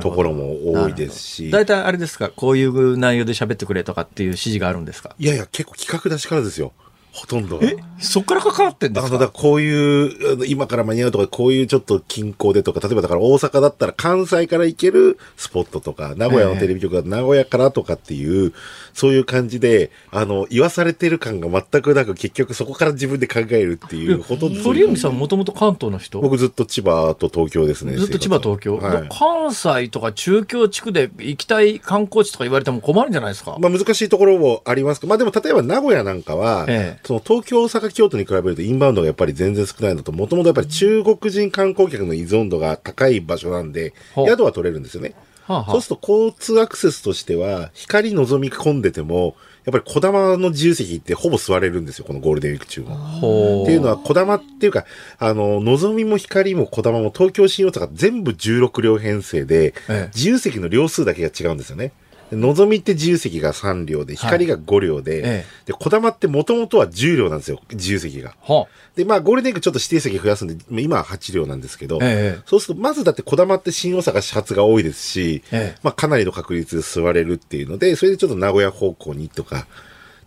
[0.00, 1.50] ところも多いですし。
[1.52, 5.14] 大体あれですか、こういう内容で喋ってくれとかっていう指指示があるんですか？
[5.18, 6.72] いやいや、結構企画出しからですよ。
[7.18, 9.08] ほとんどえそっからかかってんですか？
[9.08, 18.52] あの、だこういう、今から間に合うとか、こういうちょっと近郊でとか、例えばだから大阪だったら関西から行けるスポットとか、名古屋のテレビ局が名古屋からとかっていう、
[18.94, 24.62] そういう感じで、あの、言わされてる感が全くなく、結局そこから自分で考えるっていう、ほとんど。
[24.62, 26.20] 鳥海さんもともと関東の人？
[26.20, 27.96] 僕ずっと千葉と東京ですね。
[27.96, 28.76] ずっと千葉、東京？
[28.78, 33.56] はい、関西とか中京地区で行きたい観光地とか言われても困るんじゃないですか？
[33.58, 45.14] まあ難しいところもありますまあでも例えば名古屋なんかは、ええ、その東京、大阪、京都に比べるとインバウンドがやっぱり全然少ないのと、もともとやっぱり中国人観光客の依存度が高い場所なんで、宿は取れるんですよね。
[45.46, 53.62] はあはあ、そうすると交通アクセスとしては、光望み込んでても、やっぱり小玉の自由席ってほぼ座れるんですよ、このゴールデンウィーク中も。
[53.62, 54.84] っていうのは、小玉っていうか、
[55.18, 61.92] あの、望みも光も小玉も東京新大阪全部16両編成で、ええ、自由席の両数だけが違うんですよね。
[62.32, 68.34] のぞみって自由席が3両で、光が5両で、はい、で、こだまってもともとは10両なんですよ、自由席が。
[68.42, 79.66] はあ、で、まあ、ゴールデンウィークちょっと指定席増やすんで、今は8両なんですけど、ええ、そうすると、まずだってこだまって新大阪始発が多いですし、え、まあ、かなりの確率で座れるっていうので、それでちょっと名古屋方向にとか、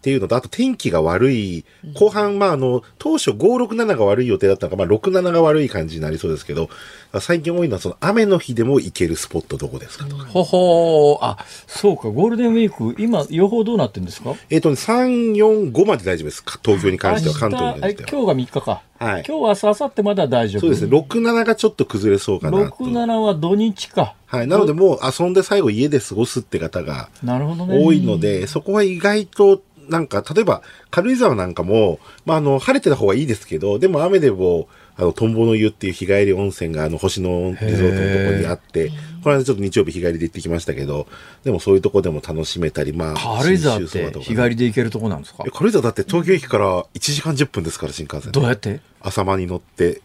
[0.02, 6.72] っていうのと、あと天気が悪い、後半、まあ、あの、当初567が悪い予定だったのが、まあ、67が悪い感じになりそうですけど、
[7.20, 10.26] 最近多いのは、その雨の日でも行けるスポットどこですかとか。
[10.26, 11.38] ほほあ、
[11.68, 14.34] そうか、ゴールデンウィーク、今、予報どうなってるんですか？
[14.50, 16.44] えっ、ー、と、ね、3、4、5まで大丈夫です。
[16.64, 18.10] 東京に関しては、関東に関しては。
[18.10, 18.82] 今日が3日か。
[18.98, 19.24] はい。
[19.28, 20.62] 今日は明日、明後日まだ大丈夫。
[20.62, 20.98] そうですね。
[20.98, 22.66] 6、7がちょっと崩れそうかなと。
[22.66, 24.16] 6、7は土日か。
[24.28, 24.48] はい。
[24.48, 38.90] なので、もう遊んで最後家で過ごすって方が多いので、そこは意外となんか、例えば、軽井沢なんかも、まあ、あの、晴れてた方がいいですけど、でも雨でも、あの、トンボの湯っていう日帰り温泉が、あの、星野リゾートのとこにあって、
[39.24, 41.08] この間ちょっと日曜日日帰りで行ってきましたけど、
[41.44, 45.44] でもそういうとこでも楽しめたり、まあ、軽井沢って日帰りで行けるとこなんですか？
[45.52, 48.32] 軽井沢だって東京駅から1時間10分ですから、新幹線。
[48.32, 48.82] どうやって？
[49.00, 50.02] 朝間に乗って、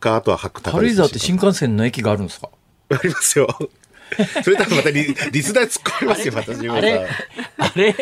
[0.00, 2.50] か、あとは白高軽井沢って新幹線の駅があるんですか？
[2.90, 3.48] ありますよ。
[4.42, 7.06] それ多分またリリスナー突っ込みますよ、私もあれ
[7.58, 7.94] あれ？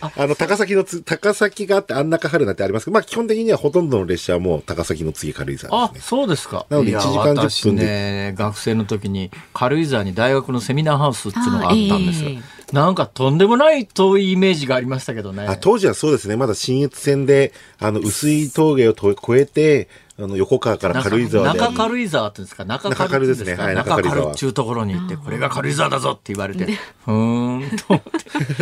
[0.00, 6.00] あの、高崎のつ、高崎があってあん中春なってありますけど、まあ基本的にはほとんどの列車はもう高崎の次軽井沢ですね。
[6.00, 6.66] あ、そうですか。
[6.68, 7.84] なので1時間10分で。
[7.84, 12.30] ね、学生の時に軽井沢に大学のセミナーハウスっていうのがあったんですよ。
[12.72, 15.46] なんかとんでもない遠いイメージがありましたけどね。
[15.46, 16.36] あ当時はそうですね。
[16.36, 19.88] まだ新越線で、あの、薄い峠を越えて、
[20.22, 21.58] あの横川から軽井沢で。
[21.58, 22.64] 中軽井沢っていうんですか？
[22.66, 27.98] 中軽ですね、はい、中軽っちゅうところに行ってこれが軽井沢だぞって言われてふーんと思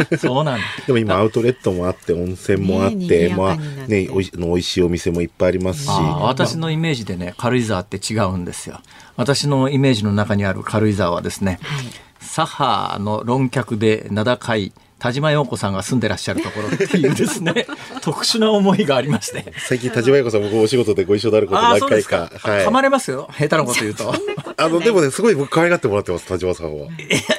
[0.05, 0.17] って。
[0.19, 5.89] そうなんでも今アウトレットもあって温泉もあって、まあねおいの美味しいお店もいっぱいありますし。
[5.89, 8.81] 私のイメージでね軽井沢って違うんですよ。
[9.17, 11.87] 私のイメージの中にある軽井沢はですね、はい、
[12.21, 17.67] サハの論客で名高い田島陽子さんが住んでらっしゃるところっていうですね
[18.03, 19.53] 特殊な思いがありまして。
[19.69, 22.31] 最近田島陽子さん僕お仕事でご一緒になること何回か。
[22.41, 23.29] はい、噛まれますよ。
[23.33, 24.13] 下手なこと言うと。
[24.57, 26.89] あのでもねすごい僕可愛がってもらってます田島さんは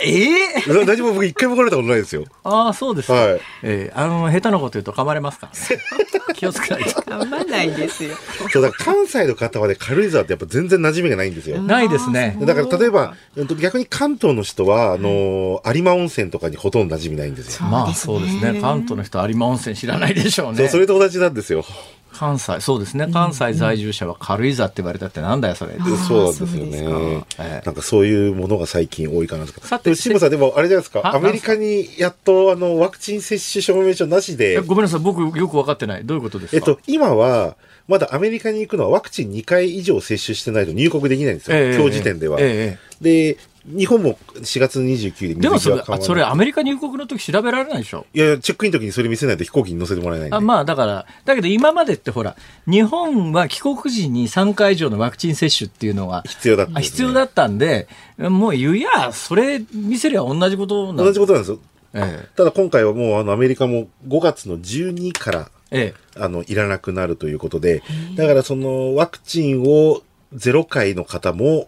[0.02, 0.24] え
[0.56, 2.24] えー、田島僕一回も来られたことないですよ。
[2.44, 5.84] ああそうですはい、えー、あの下手なこと言うと噛まれますからね。
[6.34, 7.02] 気をつけないと。
[7.02, 8.16] 噛まないですよ。
[8.52, 11.62] そうだ関西の方はね軽井沢ってやっぱ全然馴染みがないんですよ。
[11.62, 12.38] ないですね。
[12.40, 13.16] だから例えば
[13.60, 18.60] 逆に関東の人はあの有馬温泉とかにほとんど馴染みないんですよまあそうですね。
[18.62, 20.68] 関東の人有馬温泉知らないでしょうね。
[20.68, 21.66] それと同じなんですよ。
[22.12, 22.60] 関西。
[22.60, 23.08] そうですね。
[23.12, 34.60] 関西在住者は軽井沢って言われたってなんだよそれ、うん、そうなんですよね、えー、なんかそういうものが最近多いかなとさて慎吾さんでもあれじゃないですかアメリカにやっとあのワクチン接種証明書なしで。
[34.60, 35.00] ごめんなさい。
[35.00, 36.06] 僕よく分かってない。
[36.06, 36.58] どういうことですか？
[36.58, 37.56] えっと今は
[37.88, 42.38] まだアメリカに行くのはワクチン2回以上接種してないと入国できないんですよ、えー、今日時点では。
[42.40, 48.06] えー、で、日本も4月29日でもそれ、それアメリカ入国の時調べられないでしょ？
[48.14, 52.36] いやいや、チェックインの時にそれ見せないと飛行機に乗せてもらえないあまあだから、だけど今までってほら、
[52.68, 61.60] 日本は帰国時に3回以上のワクチン接種っていうのは必要だった、ね、必要だったんで、もう言うや、それ見せりゃ同じことなん同じことなんですよ。
[61.94, 67.82] ええ、ただ今回はもうあのアメリカも5月の12から、ええ、あのいらなくなるということで、
[68.16, 70.02] だからそのワクチンを
[70.36, 71.68] 0回の方も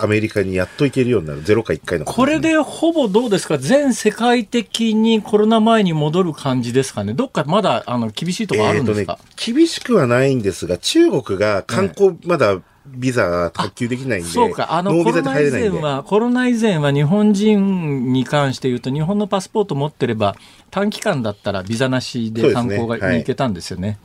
[0.00, 20.36] アメリカにやっと行けるようになる、0か1回の、これでほぼどうですか、全世界的にコロナ前に戻る感じですかね、どっかまだあの厳しいところあるんですか、えーね、厳しくはないんですが、中国が観光、まだ、ビザが発給できないんで、そうか、あのコロナ以前は、コロナ以前は日本人に関して言うと、日本のパスポート持ってれば、
[20.70, 23.98] 短期間だったらビザなしで観光が、ねはい、行けたんですよね。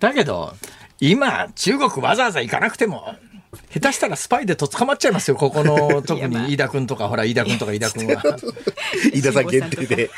[0.00, 0.52] だけど、
[1.00, 3.14] 今、中国わざわざ行かなくても、
[3.72, 8.22] 下手したらスパイでと捕まっちゃいますよ、ここの、特に飯田君とか、ほら、飯田君とか飯田君は。
[9.12, 10.10] 飯田さん限定で。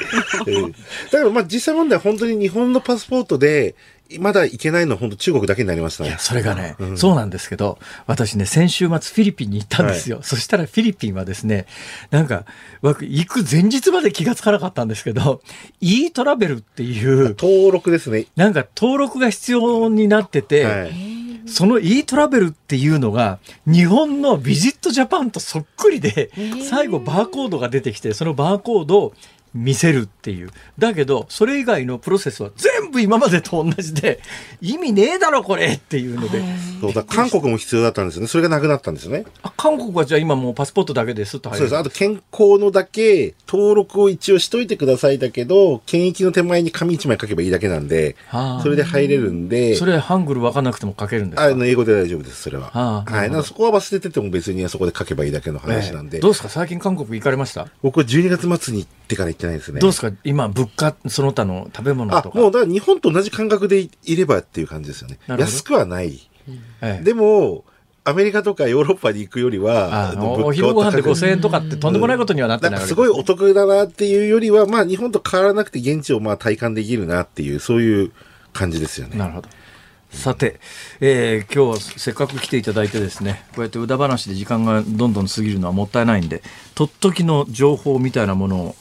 [1.12, 3.74] だからまあ実際問題は本当に日本のパスポートで、
[4.18, 6.08] まだ行けないのは本当中国だけになりましたね。
[6.08, 10.16] いや、それがね、うん、そうなんですけど、私ね、先週末フィリピンに行ったんですよ。
[10.16, 11.66] はい、そしたらフィリピンはですね、
[12.10, 12.44] なんか、
[12.82, 15.42] 行く前日まで気がつかなかったんですけど、
[15.80, 17.36] e トラベルっていう。
[17.38, 18.26] 登録ですね。
[18.34, 26.30] なんか登録が必要になってて、はいその e トラベルっていうのが日本のビジットジャパンとそっくりで
[26.68, 29.14] 最後バーコードが出てきてそのバーコードを
[29.54, 30.50] 見せるっていう。
[30.78, 34.20] だけど、それ以外のプロセスは全部今までと同じで、
[34.60, 36.42] 意味ねえだろ、これっていうので。
[36.80, 38.28] そうだ、韓国も必要だったんですよね。
[38.28, 39.24] それがなくなったんですよね。
[39.42, 41.78] あ韓国はじゃあ今もうパスポートだけですと入るそうです。
[41.78, 48.16] あと健康のだけ、登録を一応しといてくださいだけど、検疫の手前に紙一枚書けばいいだけなんで、
[48.62, 49.74] それで入れるんで。
[49.74, 51.44] それハングル分かんなくても書けるんですか？
[51.48, 52.70] あの、英語で大丈夫です、それは。
[52.72, 53.30] ははい。
[53.44, 56.18] そこは忘れてても別にそこで書けばいいだけの話なんで。
[56.18, 56.48] えー、どうですか？
[56.48, 57.66] 最近韓国行かれました？
[57.82, 59.80] 僕は12月末に行ってから行ってないですね。
[59.80, 60.12] どうですか？
[60.22, 62.38] 今、物価、その他の食べ物とか？
[62.38, 65.18] もう、だから日本と同じ感覚でいればっていう感じですよね。
[65.26, 66.30] 安くはない。
[67.02, 67.64] でも、
[68.04, 78.12] アメリカとかヨーロッパに行くよりは、お昼ご飯で5000円とかってとんでもないことにはなってない、うん、すごいお得だなっていうよりは、まあ日本と変わらなくて現地をまあ体感できるなっていう、そういう
[78.52, 79.18] 感じですよね。
[79.18, 79.48] なるほど。
[80.12, 80.58] さて、
[81.00, 86.42] えー、今日はせっかく来ていただいてですねこうやって裏話で時間がどんどん過ぎるのはもったいないんで
[86.74, 88.74] とっときの情報みたいなものを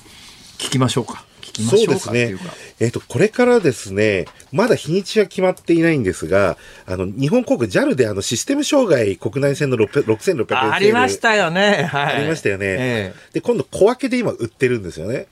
[0.60, 1.26] 聞きましょうか。
[1.68, 2.36] そうですね。
[2.80, 11.90] えっ、ー、と、これからですね、まだ日にちは決まっていないんですが、あの、日本航空 JAL であの、システム障害国内線の6600円ありましたよね。
[11.92, 12.16] はい。
[12.18, 12.66] ありましたよね。
[12.80, 15.28] えー、で、今度小分けで今売ってるんですよね。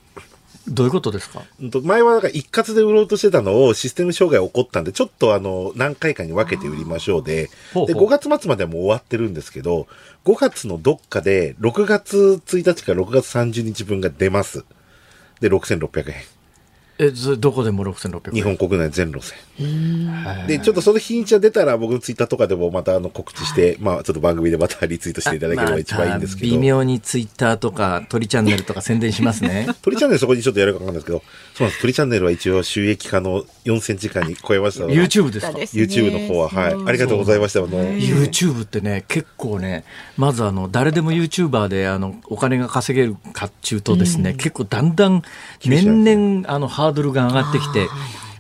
[0.68, 1.44] どういうことですか？
[1.84, 9.88] 前はなんか一括で売ろうとしてたのをシステム障害起こったんで、ちょっとあの、何回かに分けて売りましょうで、ほうほうで、5月末まではもう終わってるんですけど、
[10.26, 14.66] 5月のどっかで6月1日から6月30日分が出ます。
[15.40, 16.37] で、6600円。
[17.00, 18.34] え、どこでも6600円？
[18.34, 19.38] 日本国内全路線。
[20.48, 26.52] で、ちょっとその日にちが出たら僕のツイッターとかでもまたあの告知して、まあちょっと番組でまたリツイートしていただければ一番いいんですけど。
[26.52, 29.68] 微妙にツイッターとか鳥チャンネルとか宣伝しますね。
[29.84, 31.20] 鳥チャンネルそこにちょっとやるかわかんないですけど、
[31.54, 31.82] そうなんです。
[31.82, 34.96] 鳥チャンネルは一応収益化の4000時間に超えましたので。
[34.96, 36.76] YouTube ですか ?YouTube の方は、はい。
[36.88, 37.60] ありがとうございました。
[37.60, 39.84] あの、YouTube ってね、結構ね、
[40.18, 45.22] まずあの、誰でも YouTuber であの、お金が稼げるかっちゅうとですね、結構だんだん
[45.66, 47.88] 年々あの、ハードルが上がってきて、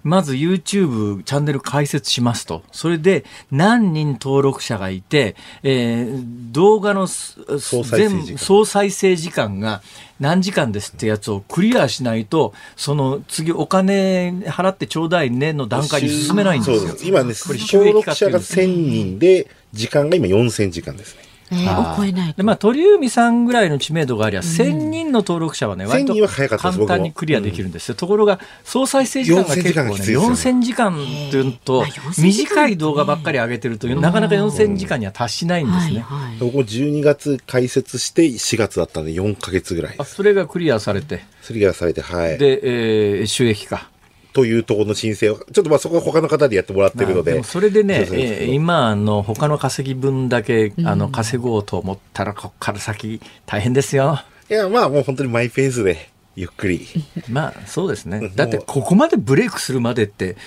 [0.04, 2.64] まず YouTube チャンネル開設しますと。
[2.72, 9.82] それで何人登録者がいて、えー、動画の全総再生時間が
[10.22, 16.96] 何時間ですってやつをクリアしないと、その次お金払ってちょうだいねの段階に進めないんですよ。
[17.04, 21.27] 今ね、登録者が1000人で、時間が今4000時間ですね。
[21.52, 26.14] えー、を超えないでまあ、鳥海さんぐらいの知名度がありゃ、1000人の登録者はね、割と
[26.58, 27.96] 簡単にクリアできるんですよ。
[27.96, 30.94] ところが、総再生時間が結構ね、4000時間
[31.32, 31.86] というと、
[32.18, 36.06] 短い動画ばっかり上げてるという、なかなか4000時間には達しないんですね。
[36.40, 39.96] ここ12月開設して4月だったんで、4か月ぐらい。
[39.98, 41.24] あ、それがクリアされて。
[41.46, 42.38] クリアされて、はい。
[42.38, 43.90] で、えー、収益化。
[44.38, 47.42] というところの申請を、ちょっとまあそこは他の方でやってもらってるので。
[47.44, 54.22] それでね、えー、今の他の稼ぎ分だけ、あの稼ごうと思ったら、ここから先大変ですよ。
[54.48, 56.12] いや、まあもう本当にマイペースで。
[56.36, 56.86] ゆっくり。
[57.30, 58.32] まあ、そうですね。
[58.36, 60.38] だって、ここまでブレイクするまでって、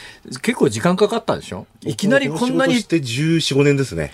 [0.41, 1.67] 結構時間かかったでしょ？
[1.83, 2.77] いきなりこんなに。
[2.77, 4.13] して14、5年ですね。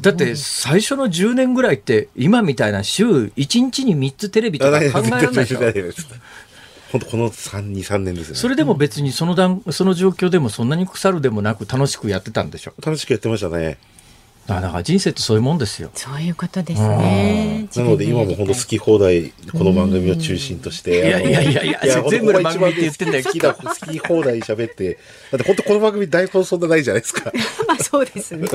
[0.00, 5.58] だって、最初の10年ぐらいって、今みたいな週1日に3つテレビとか考えられないでしょ？
[6.92, 8.36] 本当この3、2、3年ですね。
[8.36, 12.74] それでも別にその段、その状況でもそんなに腐るでもなく楽しくやってたんでしょ？
[12.84, 13.78] 楽しくやってましたね。
[14.46, 15.90] だから人生ってそういうもんですよ。
[15.94, 17.68] そういうことですね。
[17.76, 20.98] なので今も本当好き放題、この番組を中心として。
[20.98, 23.24] いやいやいやいや、全部の番組って言ってんだよ。
[23.24, 24.98] 好きだ、好き放題喋って。
[25.30, 27.32] だって本当この番組台本そんなないじゃないですか。
[27.68, 28.48] まあそうですね。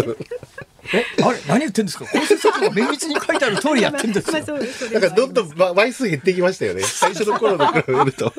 [0.93, 2.05] え、あれ何言ってんですか？
[2.05, 4.43] 構成作が綿密に書いてある通りやってんですよ。
[4.47, 6.83] まあ、なんかどんどん枚数減ってきましたよね。
[6.87, 8.33] 最初の頃の比べると。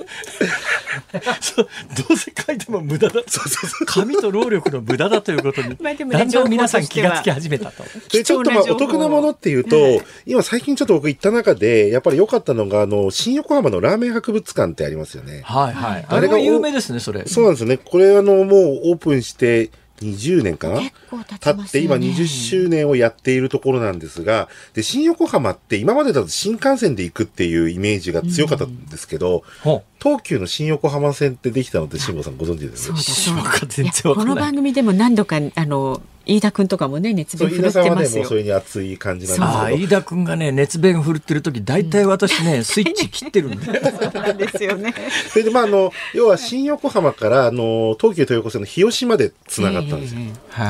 [1.40, 1.68] そう、
[2.09, 3.14] どうせ書いても無駄だ。
[3.26, 3.86] そうそうそう。
[3.86, 5.94] 紙と労力の無駄だということに、だ
[6.24, 7.84] んだん皆さん気がつき始めたと。
[8.12, 15.42] で、ちょっとまあお得なものっていうと、はい、今最近ちょっと僕行った中で、やっぱり良かったのが、あの、新横浜のラーメン博物館ってありますよね。
[15.44, 16.07] はいはい。
[16.09, 17.26] あれが有名ですね、それ？
[17.26, 17.78] そうなんですよね。
[17.78, 19.70] これあの、もうオープンして、
[20.01, 20.80] 20年かな？
[20.80, 29.68] 結構経、ね、って今20周年をやっているところなんですが、で、新横浜って今までだと新幹線で行くっていうイメージが強かったんですけど、う。
[29.70, 38.24] ん、東急の新横浜線ってできたのって辛坊さんご存知ですかそうだそうだこの番組でも何度かあの飯田君とかもね熱弁振るってますよ。
[38.26, 39.84] それに熱い感じなんですけど。
[39.84, 43.64] 飯田君がね熱弁振るってる時大体私ね、うん、スイッチ切ってるんで。
[43.64, 44.94] そうなんですよね。
[45.30, 50.20] それでまああの要は新横浜からあの東急東横線の日吉までつながったんですよ。
[50.20, 50.61] え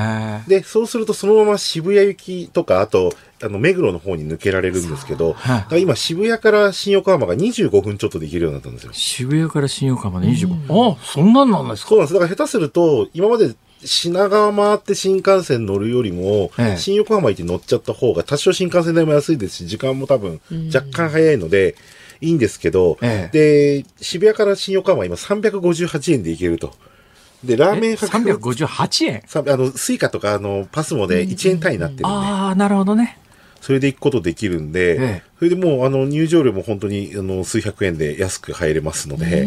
[0.46, 3.12] ー、でそうするとそのまま渋谷行きとかあと
[3.42, 5.36] あの目黒の方に抜けられるんですけど、
[5.78, 8.92] 今渋谷から新横浜が25分ちょっとできるようになったんですよ。
[8.92, 10.76] 渋谷から新横浜で25分。
[10.76, 11.88] うん、あそんなんなんですか？
[11.90, 12.14] そうなんです。
[12.14, 20.40] だから下手すると今まで品川回って新幹線乗るよりも、ええ、新横浜行って乗っちゃった方が多少新幹線代も安いですし、時間も多分
[20.74, 21.76] 若干早いので、
[22.20, 26.74] いいんですけど、え、で、渋谷から新横浜今358円で行けると。
[27.44, 29.22] で、ラーメン358円？
[29.32, 32.04] あの、スイカとか、あの、パスモで1円単位になってるんで。
[32.08, 33.17] ああ、なるほどね。
[33.60, 39.46] それで行くことできるんで、それでもう、あの、入場料も本当に、あの、数百円で安く入れますので、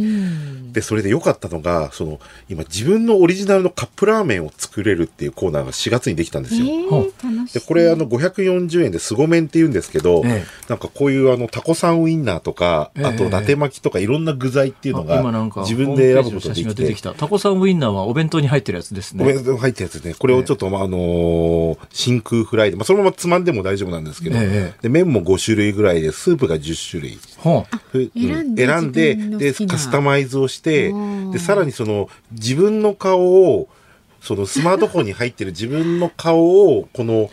[0.71, 6.65] で、それで良かったのが、その、今自分のオリジナルのカップラーメンを作れるっていうコーナーが4月にできたんですよ。
[6.65, 15.21] えー、で、これあの540円で凄麺って言うんですけど、えー、なんかこういうあのタコさんウインナーとか、あと伊達巻きとかいろんな具材っていうのが
[15.63, 16.93] 自分で選ぶことができて。
[16.93, 19.23] てタコさんウインナーはお弁当に入ってるやつですね。
[19.25, 20.13] お弁当に入ってるやつね。
[20.17, 27.19] これをちょっと、まあ、あのー、真空フライで、まあ、そのままつまんでも大丈夫なんですけど、えー、で麺も5種類ぐらいで、スープが10種類。
[27.37, 30.93] はあ、選んで、選んで、で、カスタマイズをして、
[31.31, 33.67] で、さらにその、自分の顔を、
[34.21, 37.29] そのスマートフォンに入ってる自分の顔を、この、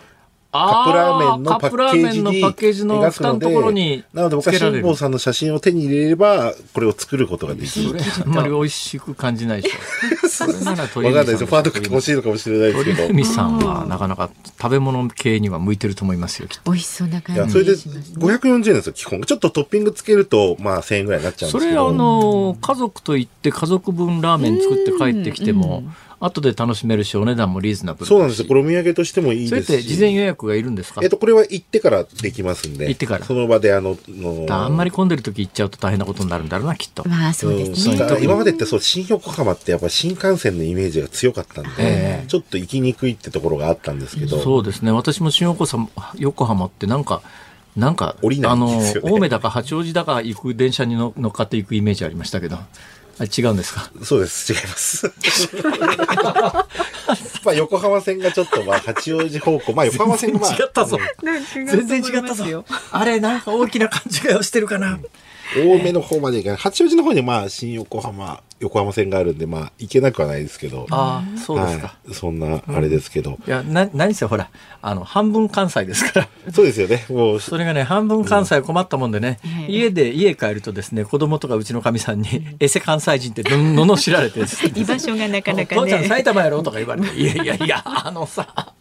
[0.58, 7.98] カップラーメンのパッケージに描くので、なので僕は辛坊さんの写真を手に入れれば、これを作ることができる。
[8.24, 10.28] あんまり美味しく感じないでしょ。
[10.28, 11.04] それなら鳥海さん。
[11.04, 11.46] わかんないですよ。
[11.46, 12.96] ファードク欲しいのかもしれないですけど。
[12.96, 14.30] 鳥海さんはなかなか
[14.60, 16.48] 食べ物系には向いてると思いますよ。
[16.64, 17.52] 美味しそうな感じ。
[17.52, 19.20] それで540円ですよ、基本。
[19.22, 21.86] ちょっとトッピングつけると、まあ1000円ぐらいになっちゃうんですけど。
[21.88, 25.84] それあの、家族と行って家族分ラーメン作って帰ってきても、
[26.20, 28.48] 後で楽しめるし、お値段もリーズナブルそうなんですよ。
[28.48, 29.66] これお土産としてもいいですし。
[29.66, 31.00] それって事前予約がいるんですか？
[31.02, 32.88] えっと、これは行ってからできますんで。
[32.88, 33.24] 行ってから。
[33.24, 37.08] その場であの、のあんまり混んでる時行っちゃうと大変なことになるんだろうな、きっと。
[37.08, 37.96] まあ、そうですね。
[38.20, 44.40] 今までってそう、新横浜ってやっぱ新幹線のイメージが強かったんで、えー、ちょっと行きにくいってところがあったんですけど。
[44.40, 44.90] そうですね。
[44.90, 47.22] 私も新横浜、横浜ってなんか、
[47.76, 52.58] なんか、あの、青梅だか八王子だか行く電車に乗っかっていくイメージありましたけど。
[53.20, 53.90] あ違うんですか？
[54.04, 55.10] そうです、違います。
[57.44, 60.52] まあ横浜線がちょっとまあ八王子方向、まあ横浜線がまあ。
[60.52, 60.98] 違ったぞ。
[61.54, 62.64] 全然違ったぞ。
[62.92, 64.92] あれ、なんか大きな勘違いをしてるかな。
[64.92, 65.04] うん
[65.56, 66.58] 多めの方まで行かない。
[66.58, 70.86] 八王子の方にまあ、新横浜、横浜線があるんで、まあ、行けなくはないですけど。
[70.90, 72.14] ああ、そうですか、はい。
[72.14, 73.38] そんな、あれですけど。
[73.40, 74.50] うん、いや、な、何せほら、
[74.82, 76.28] あの、半分関西ですから。
[76.52, 77.04] そうですよね。
[77.08, 77.40] もう。
[77.40, 84.40] それがね、半分関西困ったもんでね、うん、家で、家帰るとですね、子供とかうちのかみさんに、エセ関西人ってのの知られて、
[84.74, 85.80] 居場所がなかなかね。
[85.82, 86.62] 父ちゃん埼玉やろ？
[86.62, 88.74] とか言われて、いやいやいや、あのさ、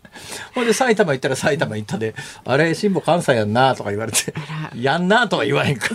[0.53, 2.15] ほんで埼玉行ったら埼玉行ったで、
[2.45, 4.33] あれ、辛抱関西やんなとか言われて、
[4.75, 5.89] やんなとは言わへんか。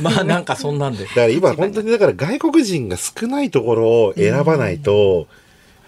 [0.00, 1.04] まあなんかそんなんで。
[1.04, 5.26] だから今本当にだから外国人が少ないところを選ばないと、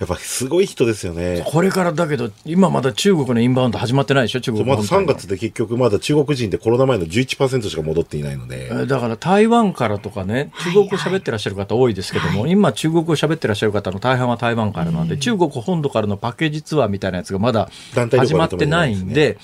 [0.04, 1.42] やっぱすごい人ですよね。
[1.46, 8.86] これからだけど、今まだ中国のインバウンド始まってないでしょ、中国まだ3月で結局まだ中国人でコロナ前の11%しか戻っていないので。
[8.86, 12.40] だから台湾からとかね、中国語喋ってらっしゃる方多いですけども、はい。
[12.42, 19.38] はい、今中国語喋ってらっしゃる方の大半は台湾からなんで、中国本土からのパッケージツアーみたいなやつがまだ始まってないんで、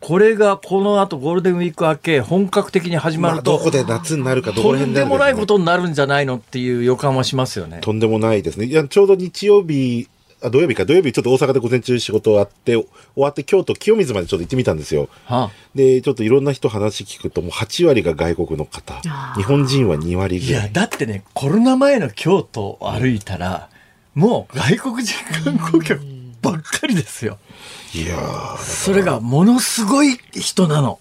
[0.00, 7.78] これがこの後ゴールデンウィーク明け本格的に始まると、まあ、どこで夏になるかどこら辺で、ね、とんでもないことになるんじゃないのっていう予感はしますよね。
[7.82, 8.66] とんでもないですね。
[8.66, 10.08] いや、ちょうど日曜日、
[10.42, 12.86] あ土曜日か、土曜日ちょっと大阪で午前中仕事あって、終
[13.16, 15.10] わって京都、清水までちょっと行ってみたんですよ。
[15.26, 19.00] はあ、で、ちょっといろんな人話聞くと、もう8割が外国の方。
[19.36, 20.62] 日本人は2割ぐらい。
[20.62, 23.68] いや、だってね、コロナ前の京都を歩いたら、
[24.14, 26.00] もう外国人観光客
[26.42, 27.38] ばっかりですよ。
[27.94, 28.16] いや
[28.58, 30.98] それがものすごい人なの。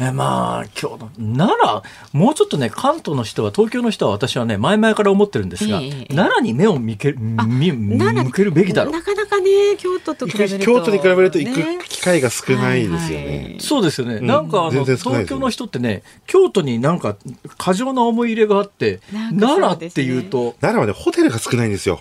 [0.00, 8.92] えまあ今日の奈良もうちょっとね関東の人は東京の人は私はね前々から思ってるんですが、えー、奈良に目を向け見向けるべきだろう。
[8.94, 17.16] なかなかね京都と比べると京都に比べると行く機会が少ないですよね、はいはい、そうですよね、うん、なんかあの、東京の人ってね京都になんか
[17.58, 22.00] 過剰な思い入れがあって、ね、奈良っていうと奈良はねホテルが少ないんですよ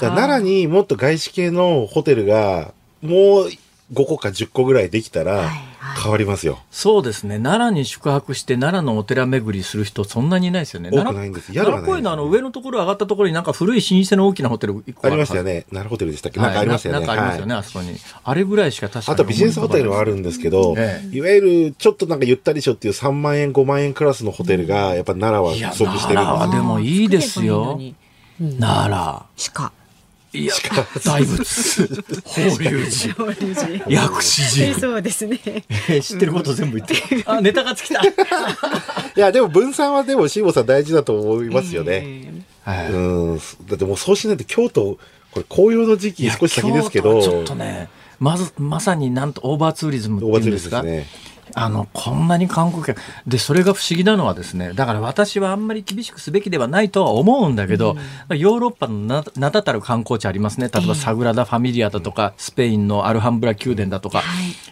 [0.00, 3.50] 奈良にもっと外資系のホテルがもう
[3.92, 6.60] 5個か10個ぐらいできたら、はい変わりますよ。
[6.70, 7.38] そうですね。
[7.38, 10.90] 奈良に宿泊して奈良のお寺巡りする人そんなにいないですよね。
[10.92, 11.52] 多くないんです。
[11.52, 15.64] 奈良公園のあの上のところ上がったところになんか古い老舗の大きなホテルありましたよね。
[15.70, 17.06] 奈良ホテルでしたっけ、なんかありましたよね。
[17.06, 17.96] なんかありますよね、あそこに。
[18.24, 19.14] あれぐらいしか確かに。
[19.14, 20.74] あとビジネスホテルはあるんですけど、
[21.12, 27.78] いわゆるちょっとなんかゆったりしょっていう3万円、5万円クラスのホテルが、やっぱ奈良は不足してるんですでもいいですよ。
[28.40, 29.24] 奈良。
[29.54, 29.72] 鹿。
[30.34, 30.54] いや、
[31.04, 31.86] 大仏、
[32.24, 34.78] 法隆寺、薬師寺。
[34.80, 35.38] そうですね。
[36.02, 36.94] 知ってること全部言って。
[37.26, 38.00] あ、ネタが尽きた。
[39.14, 42.32] いや、でも分散はでも辛坊さん大事だと思いますよね。
[42.66, 42.70] う
[43.34, 43.38] ん。
[43.66, 44.96] だってもうそうしないと京都、
[45.32, 47.22] これ紅葉の時期少し先ですけど。
[47.22, 50.80] ちょっとね、まず、まさになんとオーバーツーリズムっていうんですか？
[50.80, 51.41] オーバーツーリズムですね。
[51.54, 57.96] あのこんなに観光客でそれが不思議なのはですねだから私はあんまり厳しくすべきではないとは思うんだけど、
[58.28, 60.70] うん、ヨーロッパの名だたる観光地ありますね。
[60.72, 64.22] 例えばサグラダ・ファミリアだとか、スペインのアルハンブラ宮殿だとか、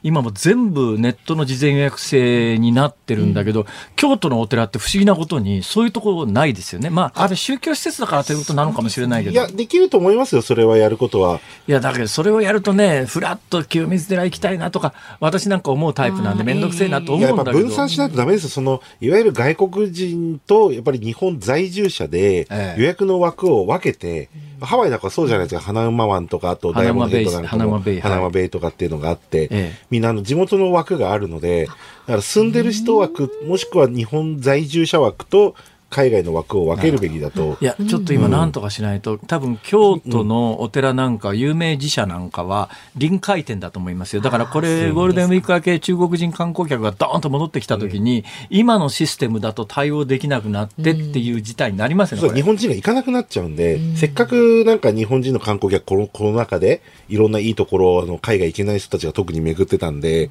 [0.03, 3.66] 今も全部ネットの事前予約制になってるんだけど、うん、
[3.97, 6.91] 京都のお寺って不思議なことにそういうところないですよね。
[6.91, 7.28] まああ。
[7.28, 9.33] れ宗教施設だからということなのかもしれないけど。
[9.33, 11.41] いやできると思いますよそれはやることは。
[11.68, 22.46] いやだけどそれをやるとねふらっと清水寺行きたいなとか私なんか思うタイプなんで面倒くせえなと思うんだだ分散しないとダメですその、いわゆる外国人と、やっぱり日本在住者で、
[22.76, 31.76] 予約の枠を分けて、えハワイだからそうじゃないですか、花馬湾とか、あとダイヤモンドヘッドなんかも、花馬ベイとかっていうのがあって、えみんなの地元の枠があるので、だか
[32.16, 35.54] ら住んでる人枠、もしくは日本在住者枠と、
[35.91, 37.59] 海外の枠を分けるべきだと。
[37.61, 44.22] いや、ちょっと今なんとかしないと、多分京都のお寺なんか、有名寺社なんかは臨界点だと思いますよ。
[44.22, 52.34] だからこれ、ゴールデンウィーク明け中国人観光客がドーンと戻ってきたときに、今のシステムだと対応できなくなってっていう事態になりますよね。
[52.34, 60.30] 日本人が行かなくなっちゃうんで、せっかくなんか日本人の観光客このコロナ禍でいろんないいところ、あの海外行けない人たちが特に巡ってたんで、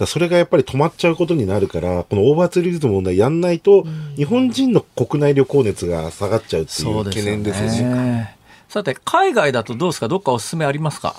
[0.00, 3.84] だそれがやっぱり止まっちゃうことになるから、このオーバーツーリズムの問題やんないと、
[4.16, 8.36] 日本人の国内旅行熱が下がっちゃうっていう懸念ですよね。
[8.68, 10.08] さて、海外だとどうですか？
[10.08, 11.14] どっかおすすめありますか？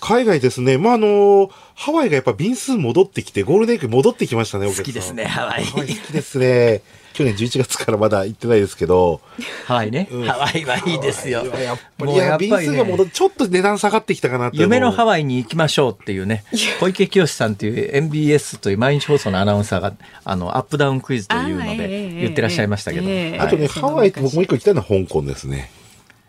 [0.00, 0.78] 海外ですね。
[0.78, 5.64] まあ、あのハワイがやっぱ便数戻ってきて、ゴールデンウィーク戻ってきましたね、好きですね、ハワイ。
[5.64, 6.82] 好きですね。
[7.12, 9.20] 去年11月からまだ行ってないですけど。
[9.66, 10.08] ハワイね。
[10.10, 11.44] うん、ハワイはいいですよ。
[11.44, 16.44] やっぱり、いや、便数が戻ちょっと値段下がってきたかなって夢のハワイに行きましょうっていうね、
[16.80, 19.92] 小池清さんっていう MBS という毎日放送のアナウンサーが、
[20.24, 21.88] あの、アップダウンクイズというので
[22.20, 23.42] 言ってらっしゃいましたけど。
[23.42, 25.70] あとね、ハワイって僕もう一個行きたいのは香港ですね。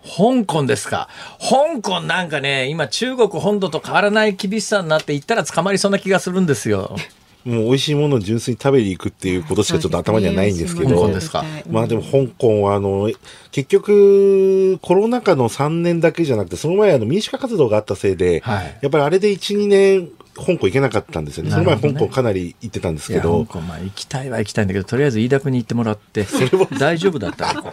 [0.03, 1.07] 香港ですか？
[1.39, 6.97] 香港なんかね、今中国本土と変わらない厳しさになって行ったら捕まりそうな気がするんですよ。
[7.45, 11.23] もう美味しいものを純粋に食べに行くっていうことしかちょっと頭にはないんですけど、ね、
[11.69, 13.11] まあでも香港はあの、
[13.51, 21.51] 結局コロナ禍の3年だけじゃなくて、その前あの民主化活動があったせいで、はい、やっぱりあれで1、2年香港行けなかったんですよね。
[21.51, 23.45] その前香港かなり行ってたんですけど。
[23.45, 26.25] 香港、まあ行きたいは行きたいんだけど、とりあえず飯田君に行ってもらって、
[26.79, 27.63] 大丈夫だったら。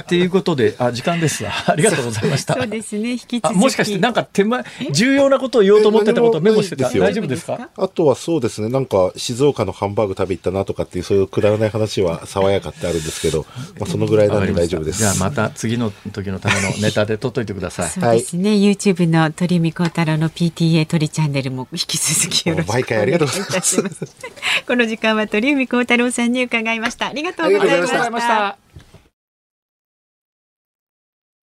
[0.00, 1.44] っていうことで、あ、時間です。
[1.46, 2.54] ありがとうございました。
[2.54, 3.12] そうですね。
[3.12, 3.56] 引き続き。
[3.58, 6.88] もしかしてなんか手前、重要なことを言おうと思ってたことをメモしてた？
[6.90, 7.68] 大丈夫ですか？
[7.76, 8.68] あとはそうですね。
[8.68, 13.46] なんか静岡のハンバーグ食べ行ったなとかっていう、そういうくだらない話は爽やかってあるんですけど、
[13.78, 14.98] まあそのぐらいなんで大丈夫です。
[14.98, 17.90] じゃあまた次の時のためのネタで取っといてください。
[17.90, 18.50] そうですね。
[18.50, 23.82] YouTube の鳥海高太郎の PTA 鳥チャンネルも引き続きよろしくお願いいたします。
[24.66, 27.06] この時間は鳥海高太郎さんに伺いました。
[27.08, 27.80] ありがとうござい
[28.10, 28.65] ました。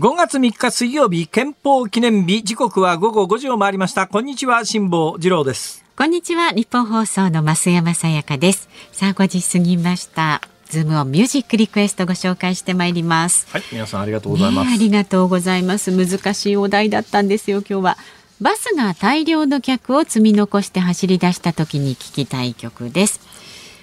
[0.00, 2.42] 5月3日水曜日憲法記念日。
[2.42, 4.06] 時刻は午後5時を回りました。
[4.06, 5.84] こんにちは辛坊治郎です。
[5.94, 8.70] こんにちは日本放送の増山さやかです。
[8.92, 10.40] さあ5時過ぎました。
[10.70, 13.46] ズームをミュージックリクエストご紹介してまいります。
[13.50, 15.90] はい皆さんありがとうございます、ね、ありがとうございます。
[15.94, 17.98] 難しいお題だったんですよ今日は。
[18.40, 23.20] バスが大量の客を積み残して走り出した時に聞きたい曲です。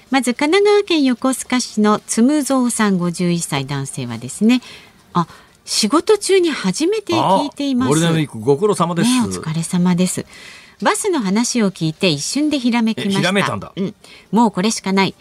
[0.10, 4.64] まず神奈川県横須賀市のつむぞうさん51歳男性はですね。
[5.14, 5.28] あ
[5.68, 8.28] 仕事中に初めて聞いています。
[8.28, 10.26] ご苦労様です、ね、お疲れ様です。
[10.82, 13.20] バスの話を聞いて一瞬でひらめきました。
[13.20, 13.74] ひらめたんだ。
[13.76, 13.94] うん、
[14.32, 15.14] もうこれしかない。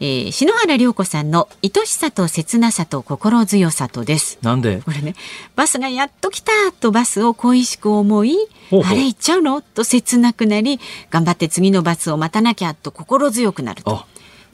[0.00, 4.38] えー、篠原涼子さんの愛しさと切なさと心強さとです。
[4.40, 4.80] なんで？
[4.80, 5.14] これね、
[5.54, 8.36] バスがやっと来たとバスを恋しく思い、
[8.70, 9.60] ほうほうあれ行っちゃうの？
[9.60, 10.80] と切なくなり、
[11.10, 14.04] 頑張って次のバスを待たなきゃと心強くなると。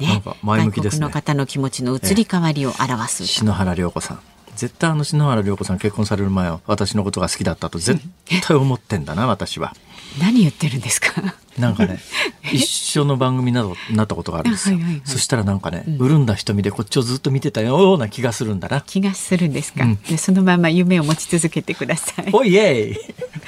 [0.00, 4.20] ね、前向きです、ね、の方の気持ちの移り変わりを表す、篠原涼子さん。
[4.60, 7.98] 絶対あの篠原涼子さん結婚される前は私のことが好きだったと絶
[8.42, 9.74] 対思ってんだな私は。
[10.20, 11.34] 何言ってるんですか？
[11.58, 11.98] なんかね
[12.52, 18.82] 一緒の番組などなったことがあるんですよ、はいはいはい、そしたらなんかね、うん、潤んだ瞳でこっちをずっと見てたような気がするんだな。
[18.82, 22.28] 気がするんですか、うん、でそのまま夢を持ち続けてください。
[22.32, 22.96] おいえい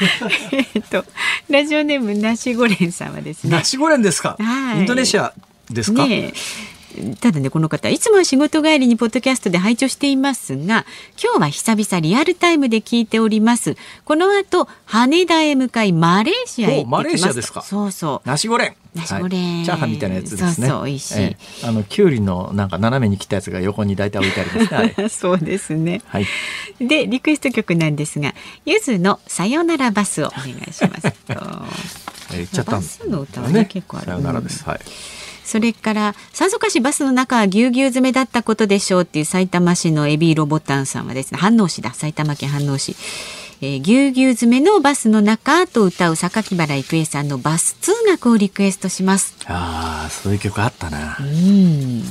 [0.74, 1.04] えっと
[1.50, 3.50] ラジオネームナシゴレンさんはですね。
[3.50, 5.34] ナシゴレンですか、はい、インドネシア
[5.68, 6.32] ですか、ね
[7.20, 10.84] ただねこの方いつもは仕事帰りにポッドキャストで拝聴していますが
[11.22, 13.76] 今日は久々リアルタイムで聞いております。
[14.04, 17.62] この後羽田へ向かいマレーシアへマレーシアですか？
[17.62, 18.28] そうそう。
[18.28, 18.76] ナシゴレン。
[18.94, 20.52] ナシゴレン、はい、チャーハンみたいなやつですね。
[20.52, 26.02] そうそう美味しい、えー、あのキュウリのなんか斜めに切ったやつが横に大体置いてありますね そうですね。
[26.06, 26.26] はい。
[26.78, 28.34] でリクエスト曲なんですが
[28.66, 31.06] ゆずのさよならバスをお願いします。
[32.34, 34.06] えー、ちゃったバスの歌はね、ね、結構ある。
[34.06, 34.80] さよならです、はい
[35.44, 41.92] それからさぞかしバスの中はぎゅうぎゅう詰めだったことでしょうっていう埼玉市のエビーロボタンさんはですね飯能市だ。
[41.94, 42.96] 埼玉県飯能市
[43.64, 49.36] えー、ぎゅうぎゅう詰めのバスの中と歌う榊原郁恵さんのバス通学をリクエストします。
[49.46, 51.16] ああそういう曲あったな。
[51.20, 52.02] うん。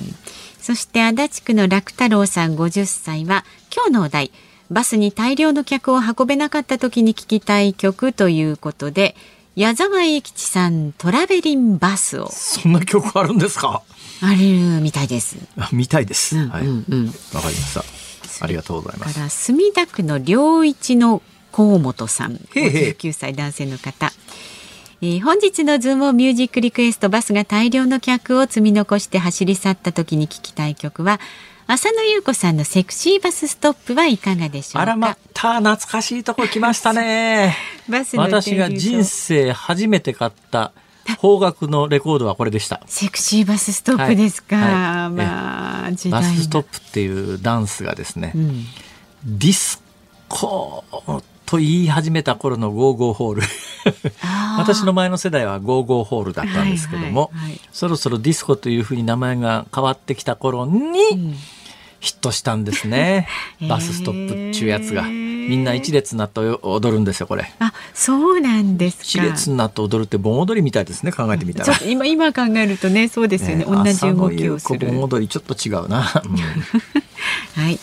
[0.62, 3.44] そして足立区の楽太郎さん50歳は
[3.76, 4.32] 今日のお題。
[4.70, 9.18] バスに大量の客を運べなかった時に聴きたい曲ということで
[9.56, 12.30] 矢沢永吉さんトラベリンバスを。
[12.32, 13.84] そんな曲あるんですか？
[14.22, 15.38] あるみたいです。
[15.58, 16.68] あ見たいです、うん、はい。
[16.68, 17.10] わ、うん、かり
[17.42, 17.84] ました。
[18.44, 19.14] ありがとうございます。
[19.14, 21.22] から墨田区の良一の
[21.52, 22.36] 河本さん。
[22.36, 24.14] 59歳男性の方。
[25.02, 31.20] えー、本日のズームミュージックリクエストバスが大量の客を積み残して走り去った時に聴きたい曲は
[31.72, 34.82] 浅野ゆう子さんのセクシーバスストップはいかがでしょうか？
[34.82, 37.56] あらまた懐かしいとこ来ましたね。
[37.88, 40.74] バス私が人生初めて買った
[41.18, 42.82] 方角のレコードはこれでした。
[42.88, 44.66] セクシーバスストップですか、はい。
[44.66, 44.74] はい、
[45.12, 48.66] まあバスストップっていうダンスがですね、うん、
[49.24, 49.82] ディス
[50.28, 50.84] コ
[51.46, 53.44] と言い始めた頃のゴーゴーホール。
[54.60, 61.36] 私の前の世代はゴーゴーホールだったんですけども、はいはいはい、そろそろディスコというふうに名前が変わってきた頃に、うん
[62.02, 63.28] ヒットしたんですね。
[63.70, 65.04] バスストップっちゅうやつが。
[65.04, 67.52] みんな一列になって踊るんですよ、これ。
[67.60, 69.04] あ、そうなんですか。
[69.04, 71.78] 一列になって踊るって盆踊りみたいですね、考えてみたら。
[71.88, 73.58] 今、今考えるとね、そうですよね。
[73.58, 74.88] ね同じ動きをする。
[74.88, 76.00] 盆踊りちょっと違うな。
[76.26, 76.38] うん、
[77.64, 77.80] はい。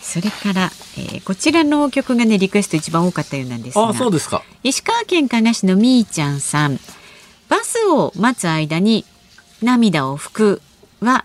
[0.00, 3.88] それから、えー、こちらの曲がね、リクエスト一番多かったようなんですが。
[3.88, 4.42] あ、そうですか。
[4.64, 6.80] 石川県加賀市のみーちゃんさん。
[7.48, 9.04] バスを待つ間に
[9.62, 10.62] 涙を拭く
[11.00, 11.24] は、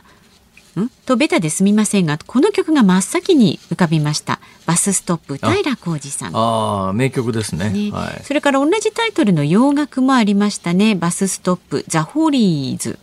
[0.82, 0.90] ん？
[1.06, 12.98] とベタですみませんがこの曲が真っ先に浮かびましたバスストップ平浩二さんああ名曲ですね、ねはい、それから同じタイトルの洋楽もありましたねバスストップザ・ホリーズ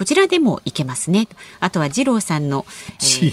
[0.00, 1.28] こちらでもいけますね。
[1.60, 2.64] あとは二郎さんの。
[2.98, 3.32] 二、え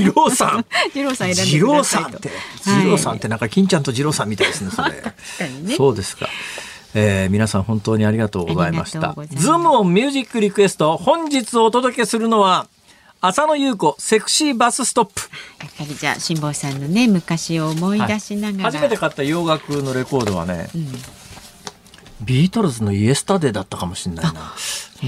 [0.00, 0.66] ー、郎さん？
[0.96, 2.28] 二郎さん選んでくださいと。
[2.66, 4.72] 二郎さんってなんか金ちゃんと二郎さんみたいですね。
[4.74, 4.90] それ。
[5.62, 6.28] ね、そうですか。
[6.94, 9.14] えー、皆さん本当にありがとうございました。
[9.30, 12.66] ズームオンミュージックリクエスト本日お届けするのは
[13.20, 15.22] 浅野ゆう子セクシーバスストップ。
[15.60, 20.86] やっぱりじゃあ辛坊さんのね昔を思い出しながら、はい、初めて買った洋楽のレコードはね、うん、
[22.24, 24.32] ビートルズのイエスタデーだったかもしれないな。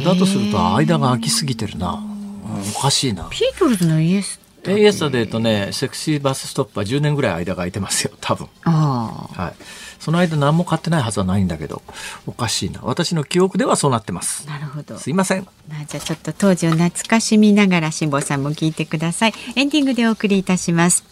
[0.04, 3.28] だとすると間が空きすぎてるな、うん、おかしいな。
[3.30, 8.48] ビートルズのイエスイエスタデーとねセクシーバスストップは10年ぐらい間が空いてますよ多分。
[8.62, 11.82] はいその間何も買ってないはずはないんだけど
[12.26, 12.80] おかしいな。
[12.82, 14.46] 私の記憶ではそうなってます。
[14.46, 14.98] なるほど。
[14.98, 19.34] すいません、まあ、じゃあちょっと当時を懐かしみながら辛坊さんも聞いてください。
[19.56, 21.04] エンディングでお送りいたします。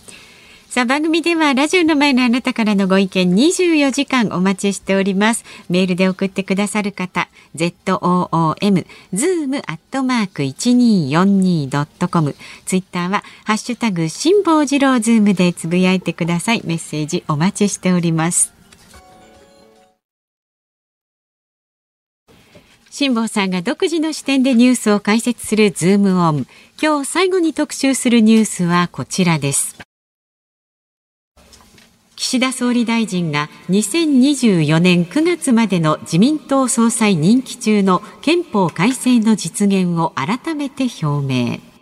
[0.69, 5.45] さあ番組ではラジオの前のあなたからのご意見24時間お待ちしております。
[5.71, 16.63] メールで送ってくださる方 ZOOM zoom アットマーク 1242.com ツイッターはハッシュタグ辛坊治郎ズームでつぶやいてください。
[16.65, 18.56] メッセージお待ちしております
[22.99, 26.47] 辛坊さんが独自の視点でニュースを解説するズームオン。
[26.83, 29.77] 今日最後に特集するニュースはこちらです。
[32.17, 41.76] 岸田総理大臣が2024年9月までの自民党総裁任期中の憲法改正の実現を改めて表明。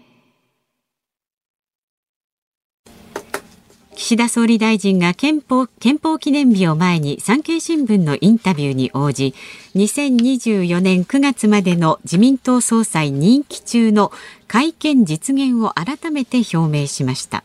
[3.97, 9.34] 岸田総理大臣が憲法憲法記念日を前に産経新聞のインタビューに応じ
[9.76, 14.12] 2024年9月までの自民党総裁任期中の
[14.49, 17.45] 改憲実現を改めて表明しました。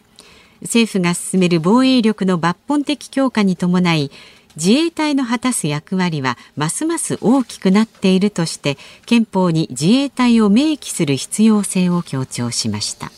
[0.61, 4.11] 政府が進める防衛力の抜本的強化に伴い
[4.55, 13.11] 自衛隊の果たす役割はますます大きくなっているとして憲法に自衛隊を明記する必要性を強調しました、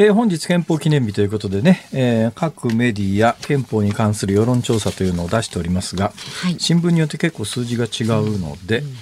[0.00, 6.12] えー、本日憲法記念日ということでね、えー、各メディア憲法に関する世論調査というのを出しておりますが、
[6.44, 8.94] はい、新聞によって結構数字が違うので、うん。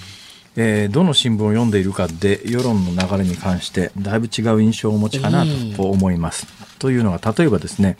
[0.58, 5.44] えー、どの新聞を読んでいるかで世論の流れに関してだいぶ違う印象をお持ちかな
[5.76, 6.46] と思います。
[6.48, 7.98] えー、というのが例えばですね、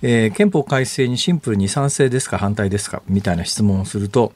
[0.00, 4.32] えー、憲法改正にシンプルに賛成ですか反対ですかみたいな質問をすると、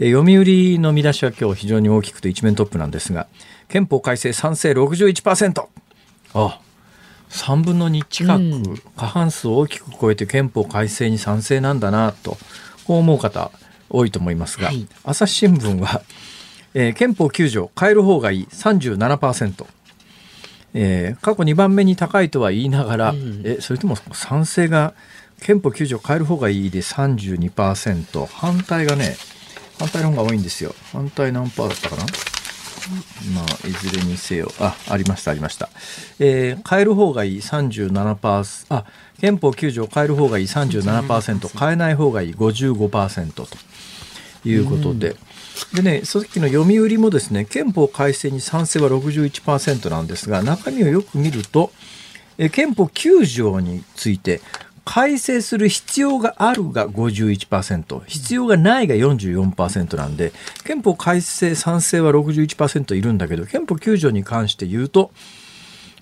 [0.00, 3.28] えー、読売の見出しは今日非常に大きくて一面トップなんですが
[3.68, 5.66] 憲法改正賛成61%
[6.34, 6.60] あ
[7.32, 12.36] 3分の2近く過半数を大きく超えて憲法改正に賛成なんだなと
[12.86, 13.50] こう思う方
[13.90, 16.02] 多いと思いますが、はい、朝日新聞は
[16.74, 19.66] えー、憲法9条変える方がいい37%、
[20.74, 24.94] えー、過去2番目に高いとは言いながら、うん、えそれとも賛成が
[25.40, 29.16] 憲法9条変える方がいいで32%反対がね
[29.78, 30.74] 反対の方が多いんですよ。
[30.92, 32.31] 反対何パーだったかな？
[33.34, 35.68] まあ、いずれにせよ、あ、ありました、ありました。
[36.18, 38.84] えー、変える方がいい37%、あ、
[39.20, 43.46] 憲法9条変える方がいい37%、変えない方がいい55%と
[44.48, 45.16] いうことで、
[45.74, 45.82] うん。
[45.82, 51.72] でね、さっきの読売もですね、憲法改正に賛成は61%なんですが、中身をよく見ると、
[52.38, 54.40] え憲法9条について、
[54.84, 60.32] 改正する必要があるが51%、必要がないが44%なんで、
[60.64, 65.12] 憲法改正賛成は61%いるんだけど、憲法9条に関して言うと、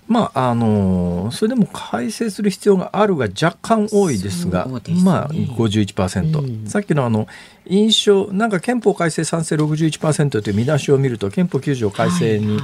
[0.07, 7.27] まああのそれでも改正する必要があるが若干多いですが、すね、まあ51%、うん、さっきのあの
[7.65, 12.59] 印象なんか憲法改正賛成61%という見出しを見ると憲法9条改正に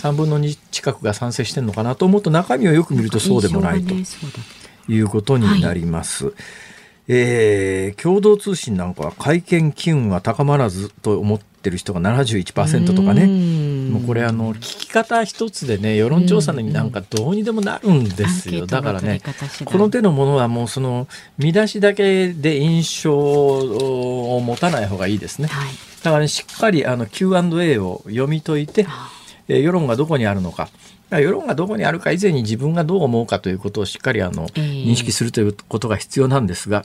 [0.00, 3.92] 3分の2近くが賛成してるのかなと思うと中身をよく見るとそうでもないと。
[3.92, 4.02] い
[5.00, 6.26] うことになります。
[6.26, 6.34] はい
[7.08, 13.26] えー、共同通信なんかは会見機運は高まらずと思ってる人が71%とかね。
[13.92, 18.66] もうこれあの聞き方一つでね世論調査になんかどうにでもなるんですよ。
[18.66, 19.20] だからね
[19.64, 21.06] この手のものはもうその
[21.38, 25.68] 見出しだけで印象を持たない方がいいですね、はい、
[26.02, 28.86] だからねしっかりあの Q&A を読み解いて、
[29.48, 30.68] えー、世論がどこにあるのか
[31.10, 36.84] 世論がどこにあるか以前に自分がどう思うかということをしっかりあの、認識するということが必要なんですが、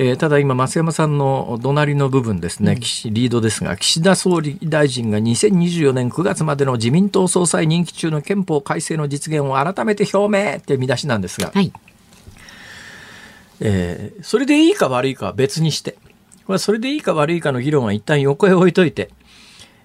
[0.00, 2.78] えー、ただ今、増山さんの隣の部分ですね、うん、
[3.14, 11.72] リードですが、岸田総理大臣が2024年9月までの自民党総裁任期中の憲法改正の実現を改めて表明って見出しなんですが、はい、
[13.60, 15.92] えー、それでいいか悪いかは別にして、
[16.46, 19.10] これはそれでいいか悪いかの議論は一旦横へ置いといて、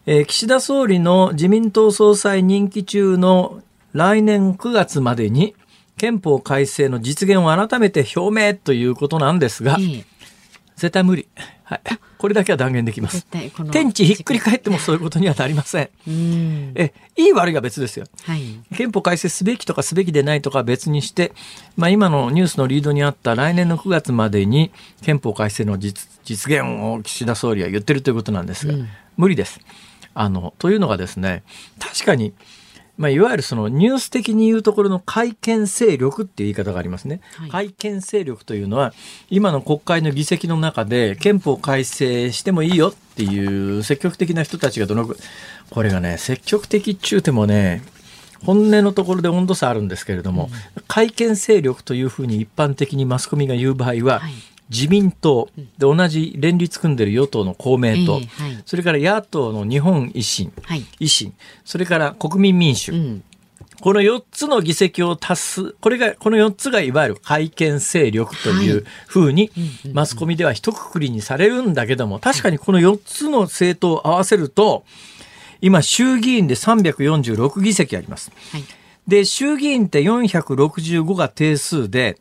[0.05, 3.61] えー、岸田総理の自民党総裁任期中の
[3.93, 5.55] 来年9月までに
[5.97, 9.77] 憲法改正の実現を改めて表明ということなんですが、
[10.75, 11.27] 絶対無理。
[11.63, 11.81] はい。
[12.17, 13.27] これだけは断言できます。
[13.71, 16.09] 天地ひっくり返ってもそういうことにはなりません。
[16.09, 18.41] んえ、いい悪いが別ですよ、はい。
[18.75, 21.33] 憲法改正すべきとかすべきでないとか別にして、
[21.75, 28.87] まあ今のニュースのリードにあった来年の9月までに憲法改正の実現を岸田総理は言ってるということなんですが、うん、
[29.17, 29.59] 無理です。
[30.13, 31.43] あの、というのがですね、
[31.79, 32.33] 確かに、
[32.97, 37.21] まあ、いわゆるそのニュース的に言うところの改憲勢力っていう言い方がありますね。
[37.37, 38.93] はい、改憲勢力というのは、
[39.29, 45.17] 今の国会の議席の中で憲法改正してもいいよっていう積極的な人たちがどのく
[45.71, 47.81] これがね、積極的っちゅうてもね、
[48.45, 54.33] 本音のところで温度差あるんですけれども、うん、改憲勢力というふうに一般的にマスコミが言う場合は、はい
[54.73, 58.27] 自民党で同じ連立組んでる与党の公明党、えーはい、
[58.65, 61.33] それから野党の日本維新、はい、維新。
[61.63, 63.23] それから国民民主、うん、
[63.79, 69.51] この4つの議席を足すこれがこの4つがいわゆる改憲勢力というふうに
[69.93, 74.85] マスコミでは一括りにされるんだけども確かにこの4つの政党を合わせると
[75.61, 78.31] 今衆議院で346議席あります。
[78.51, 78.63] はい、
[79.07, 82.17] で衆議院って465が定数で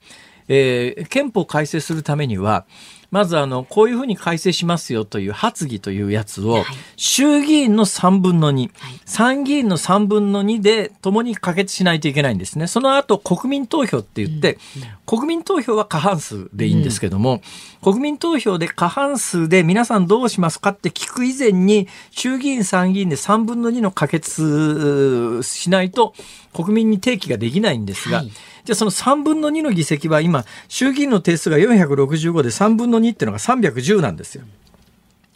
[0.55, 2.67] えー、憲法改正するためには、
[3.13, 6.65] まずあの、こういうふうに改正しますよという発議というやつを、
[6.97, 8.71] 衆議院の3分の2、
[9.05, 12.67] 参議院の3分の2で共に可決しないといけないんですね。
[12.67, 14.59] その後、国民投票って言って、
[15.05, 17.43] 国民投票は過半数でいいんですけども、
[17.83, 26.15] 国民投票で過半数で皆さんどうしますかって聞く以前に、衆議院参議院で3分の2の可決しないと
[26.55, 28.33] 国民に提起ができないんですが、はい。
[28.65, 34.45] じゃあその3分の2の議席は今、衆議院の定数が465で3分の2っていうのが310なんですよ。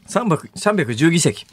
[0.09, 1.47] 310議席。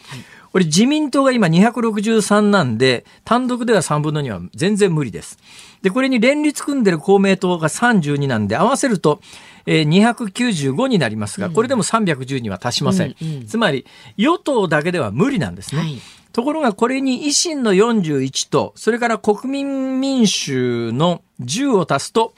[0.52, 5.40] これ自民党が今263なんで、単独では3分の2は全然無理です。
[5.82, 9.20] で、これに連立組んでる公明党が32なんで、合わせると、
[9.66, 13.16] えー、295になりますが、これでも310には達しません。
[13.20, 15.82] うんうん、つまり、与党だけでは無理なんですね。
[15.82, 16.00] はい
[16.34, 22.34] ところがこれに維新の41と、それから国民民主の10を足すと、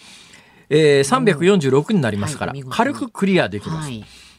[0.70, 3.92] えー、346になりますから、軽くクリアできます。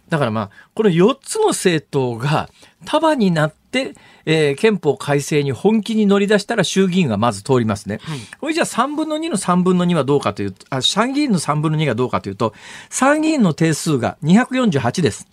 [0.09, 2.49] だからまあ、この4つの政党が
[2.85, 7.99] 束になって、えー、憲法改正に本気に乗り出したら衆議院がまず通りますね。
[8.03, 12.55] はい、これじゃあ3分の2の3分の2はどうかというと、あ参議院の3分の2がどうかというと、
[12.89, 15.27] 参議院の定数が248です。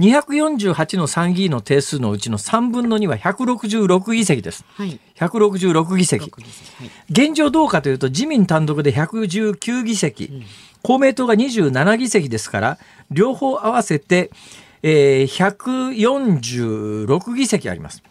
[0.00, 4.64] 248の参議院の定数のうちの3分の2は166議席です。
[4.74, 6.30] はい、166議席。
[6.30, 10.42] はい、現状どうかというと、自民単独で119議席、うん、
[10.82, 12.78] 公明党が27議席ですから、
[13.10, 14.30] 両方合わせて、
[14.82, 18.02] えー、146議席あります。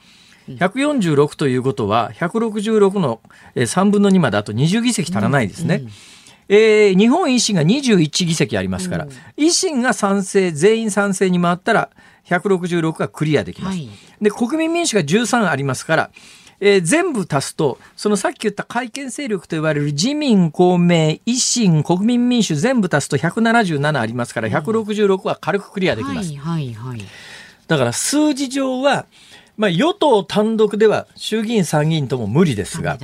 [0.47, 3.19] 146ということは、166の
[3.55, 5.75] 3分の2まであと20議席足らないですね。
[5.77, 5.91] うんうん
[6.49, 11.89] えー、日本維新が21議席ありますから、うん、維新が賛成、全員賛成に回ったら、
[12.25, 13.77] 166がクリアできます。
[13.77, 13.89] はい、
[14.21, 16.11] で、国民民主が13ありますから、
[16.59, 26.35] えー、全部足すと、そのさっき言った改憲勢力と言われる自民、公明、維新、国民民主全部足すと177ありますから、166は軽くクリアできます。
[26.35, 27.01] はいはいはい、
[27.67, 29.05] だから数字上は、
[29.60, 32.97] まあ、与党単独では衆議院、参議院とも無理ですが、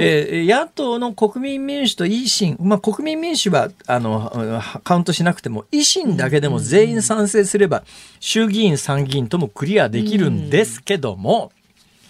[0.00, 7.84] えー、野党の国民民主と維新、まあ、国民民主はあのカウントしなくても、維新だけでも全員賛成すれば、
[8.18, 11.52] 衆議院、参議院ともクリアできるんですけども、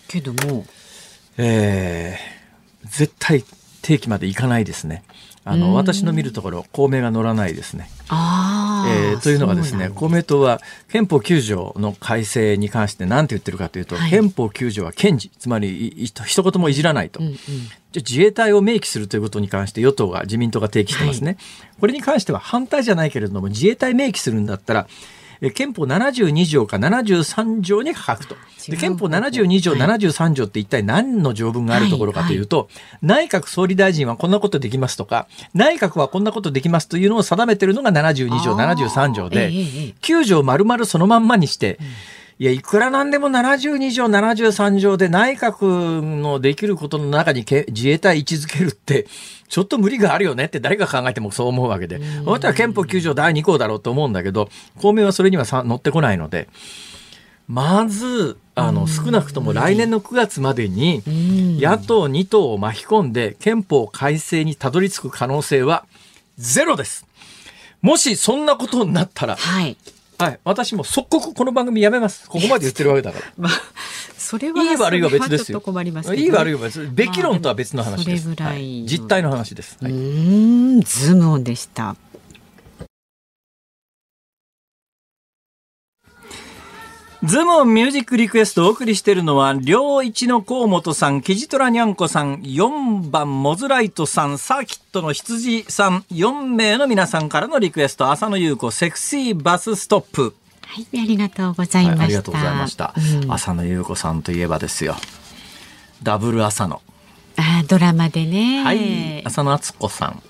[0.09, 0.65] けども、
[1.37, 3.45] えー、絶対
[3.83, 5.03] 定期までいかないですね。
[5.45, 7.91] あの、私の見るところ、公明が乗らないですね。
[8.13, 17.49] えー、というのがですね公明党は憲法9条の改正に関して何て言ってるかというと、はい、憲法9条は堅持つまり一言もいじらないと、うんうん、じゃ
[17.95, 21.37] 自衛隊を明記するということに関して与党が自民党が提起してますね、はい、
[21.81, 24.89] これに関しては反対じゃないけれども自衛隊明記するんだったら
[25.49, 28.37] 憲法72条か73条に書くと。
[28.69, 32.67] で憲法72条、はい、73条って一体何の条文があるところかというと、はい。
[32.67, 32.73] は
[33.23, 41.87] い、内閣総理大臣はこんなことできますとか、内閣はこんなことできますというのを定めてるのが72条、73条で、えー、9条丸々そのまんまにして、うん
[42.41, 49.07] いや、いくらなんでも72条、73条で内閣のできることの中に自衛隊位置づけるって、
[49.49, 54.49] ちょっと無理があるよねって誰が考えてもそう思うわけで、私は憲法9条第2項だろうと思うんだけど、
[54.81, 56.49] 公明はそれにはさ乗ってこないので、
[57.47, 61.03] まず、あの、少なくとも来年の9月までに、
[61.61, 65.85] 野党2党を巻き込んで憲法改正にたどり着く可能性は
[66.39, 67.07] ゼロです。
[67.83, 69.77] もしそんなことになったら、はい、
[70.25, 72.29] はい、私も即刻この番組やめます。
[72.29, 73.27] ここまで言ってるわけだから。
[73.39, 73.53] まあ、
[74.19, 75.63] それはいい悪いは別ですよ。
[76.15, 76.89] いい悪いは別。
[76.93, 78.29] べき論とは別の話です。
[78.29, 79.79] まあ、はい、実態の話です。
[79.81, 79.97] はい、う
[80.77, 81.97] ん、ズームオンでした。
[87.23, 100.35] ズモンミュージックリクエストをお送りしているのは、両一の河本さん、キジトラニャンコさん、4番モズライトさん、サーキットの羊さん、4名の皆さんからのリクエスト、浅野優子、セクシーバスストップ。
[100.63, 101.99] はい、ありがとうございました。
[101.99, 102.95] はい、ありがとうございました。
[102.97, 104.97] うん、浅野優子さんといえばですよ。
[106.03, 106.81] ダブル浅野。
[107.37, 108.65] あドラマでね。
[108.65, 109.27] はい。
[109.27, 110.23] 浅野敦子さん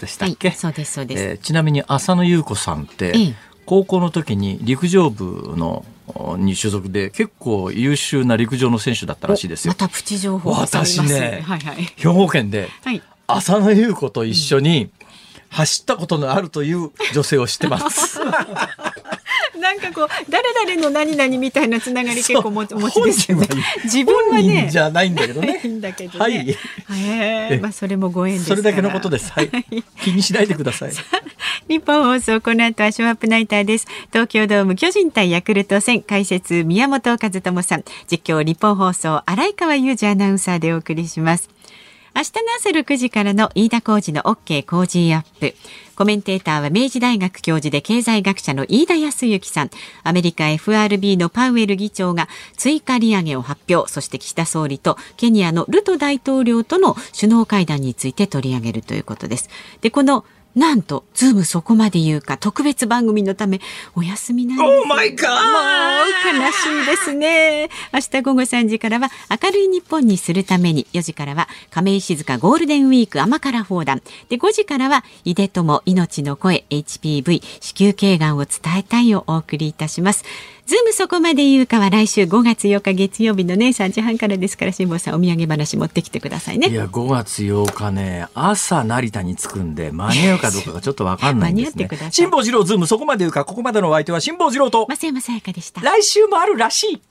[0.00, 3.34] でしたっけ、はいはい、そうです、そうです、えー、ちなみに浅野優子さんって、ええ、
[3.66, 5.84] 高校の時に陸上部の
[6.38, 9.72] に所属で結構優秀な陸上の選手だったらしいですよ。
[9.72, 12.68] またプチ情報私ね、はいはい、兵庫県で
[13.26, 14.90] 浅野ゆう子と一緒に
[15.50, 18.20] 走ったことのあるという女性を知ってます。
[19.58, 23.48] なんかこう誰々の何々みたいなつながり結構お持ちですよね。
[23.84, 25.60] 自分はねじゃないんだけどね。
[25.64, 26.18] いいんだけどね。
[26.18, 26.56] はい。
[26.90, 29.32] えまあそれもご縁それだけのことです。
[29.32, 29.50] はい。
[30.02, 30.92] 気にしないでください。
[31.68, 33.86] 日本放送この後はショーアップナイターです。
[34.12, 41.57] 東京ドーム巨人対ヤクルト戦解説宮本和智さん実況日本放送荒井川裕二アナウンサーでお送りします。
[42.14, 45.54] 明日の朝6時からの飯田浩二の OK 工事アップ。
[45.94, 49.70] コメンテーターは明治大学教授で経済学者の飯田康之さん。
[50.04, 53.90] アメリカ FRB のパウエル議長が追加利上げを発表。
[53.90, 59.50] そして岸田総理とケニアのルト大統領との首脳会談について取り上げるということです。
[59.80, 60.24] で、この
[60.54, 63.60] なんと、ズームそこまで言うか、特別番組のため、
[63.94, 64.80] お休みなんです。
[64.80, 67.68] Oh my God もう、悲しいですね。
[67.92, 74.02] 明日午後3時からは、明るい日本にするために、4時からは、亀井静香ゴールデンウィーク甘辛放談。
[74.28, 80.24] で、5時からは、井出友命の声、HPV、子宮頸がんを伝えたいをお送りいたします。
[80.68, 86.68] ズームそこまで言うかは来週5月8日月曜日のね3時半からですから辛坊さんお土産話持ってきてくださいね。
[86.68, 91.88] いや5月8日ね朝成田に着くんで間に合うかどうかがちょっとわかんないんですね。
[92.10, 95.80] 辛坊治郎ズームそこまで言うかここまでのお相手は辛坊治郎と増山さやかでした。
[95.80, 97.02] 来週もあるらしい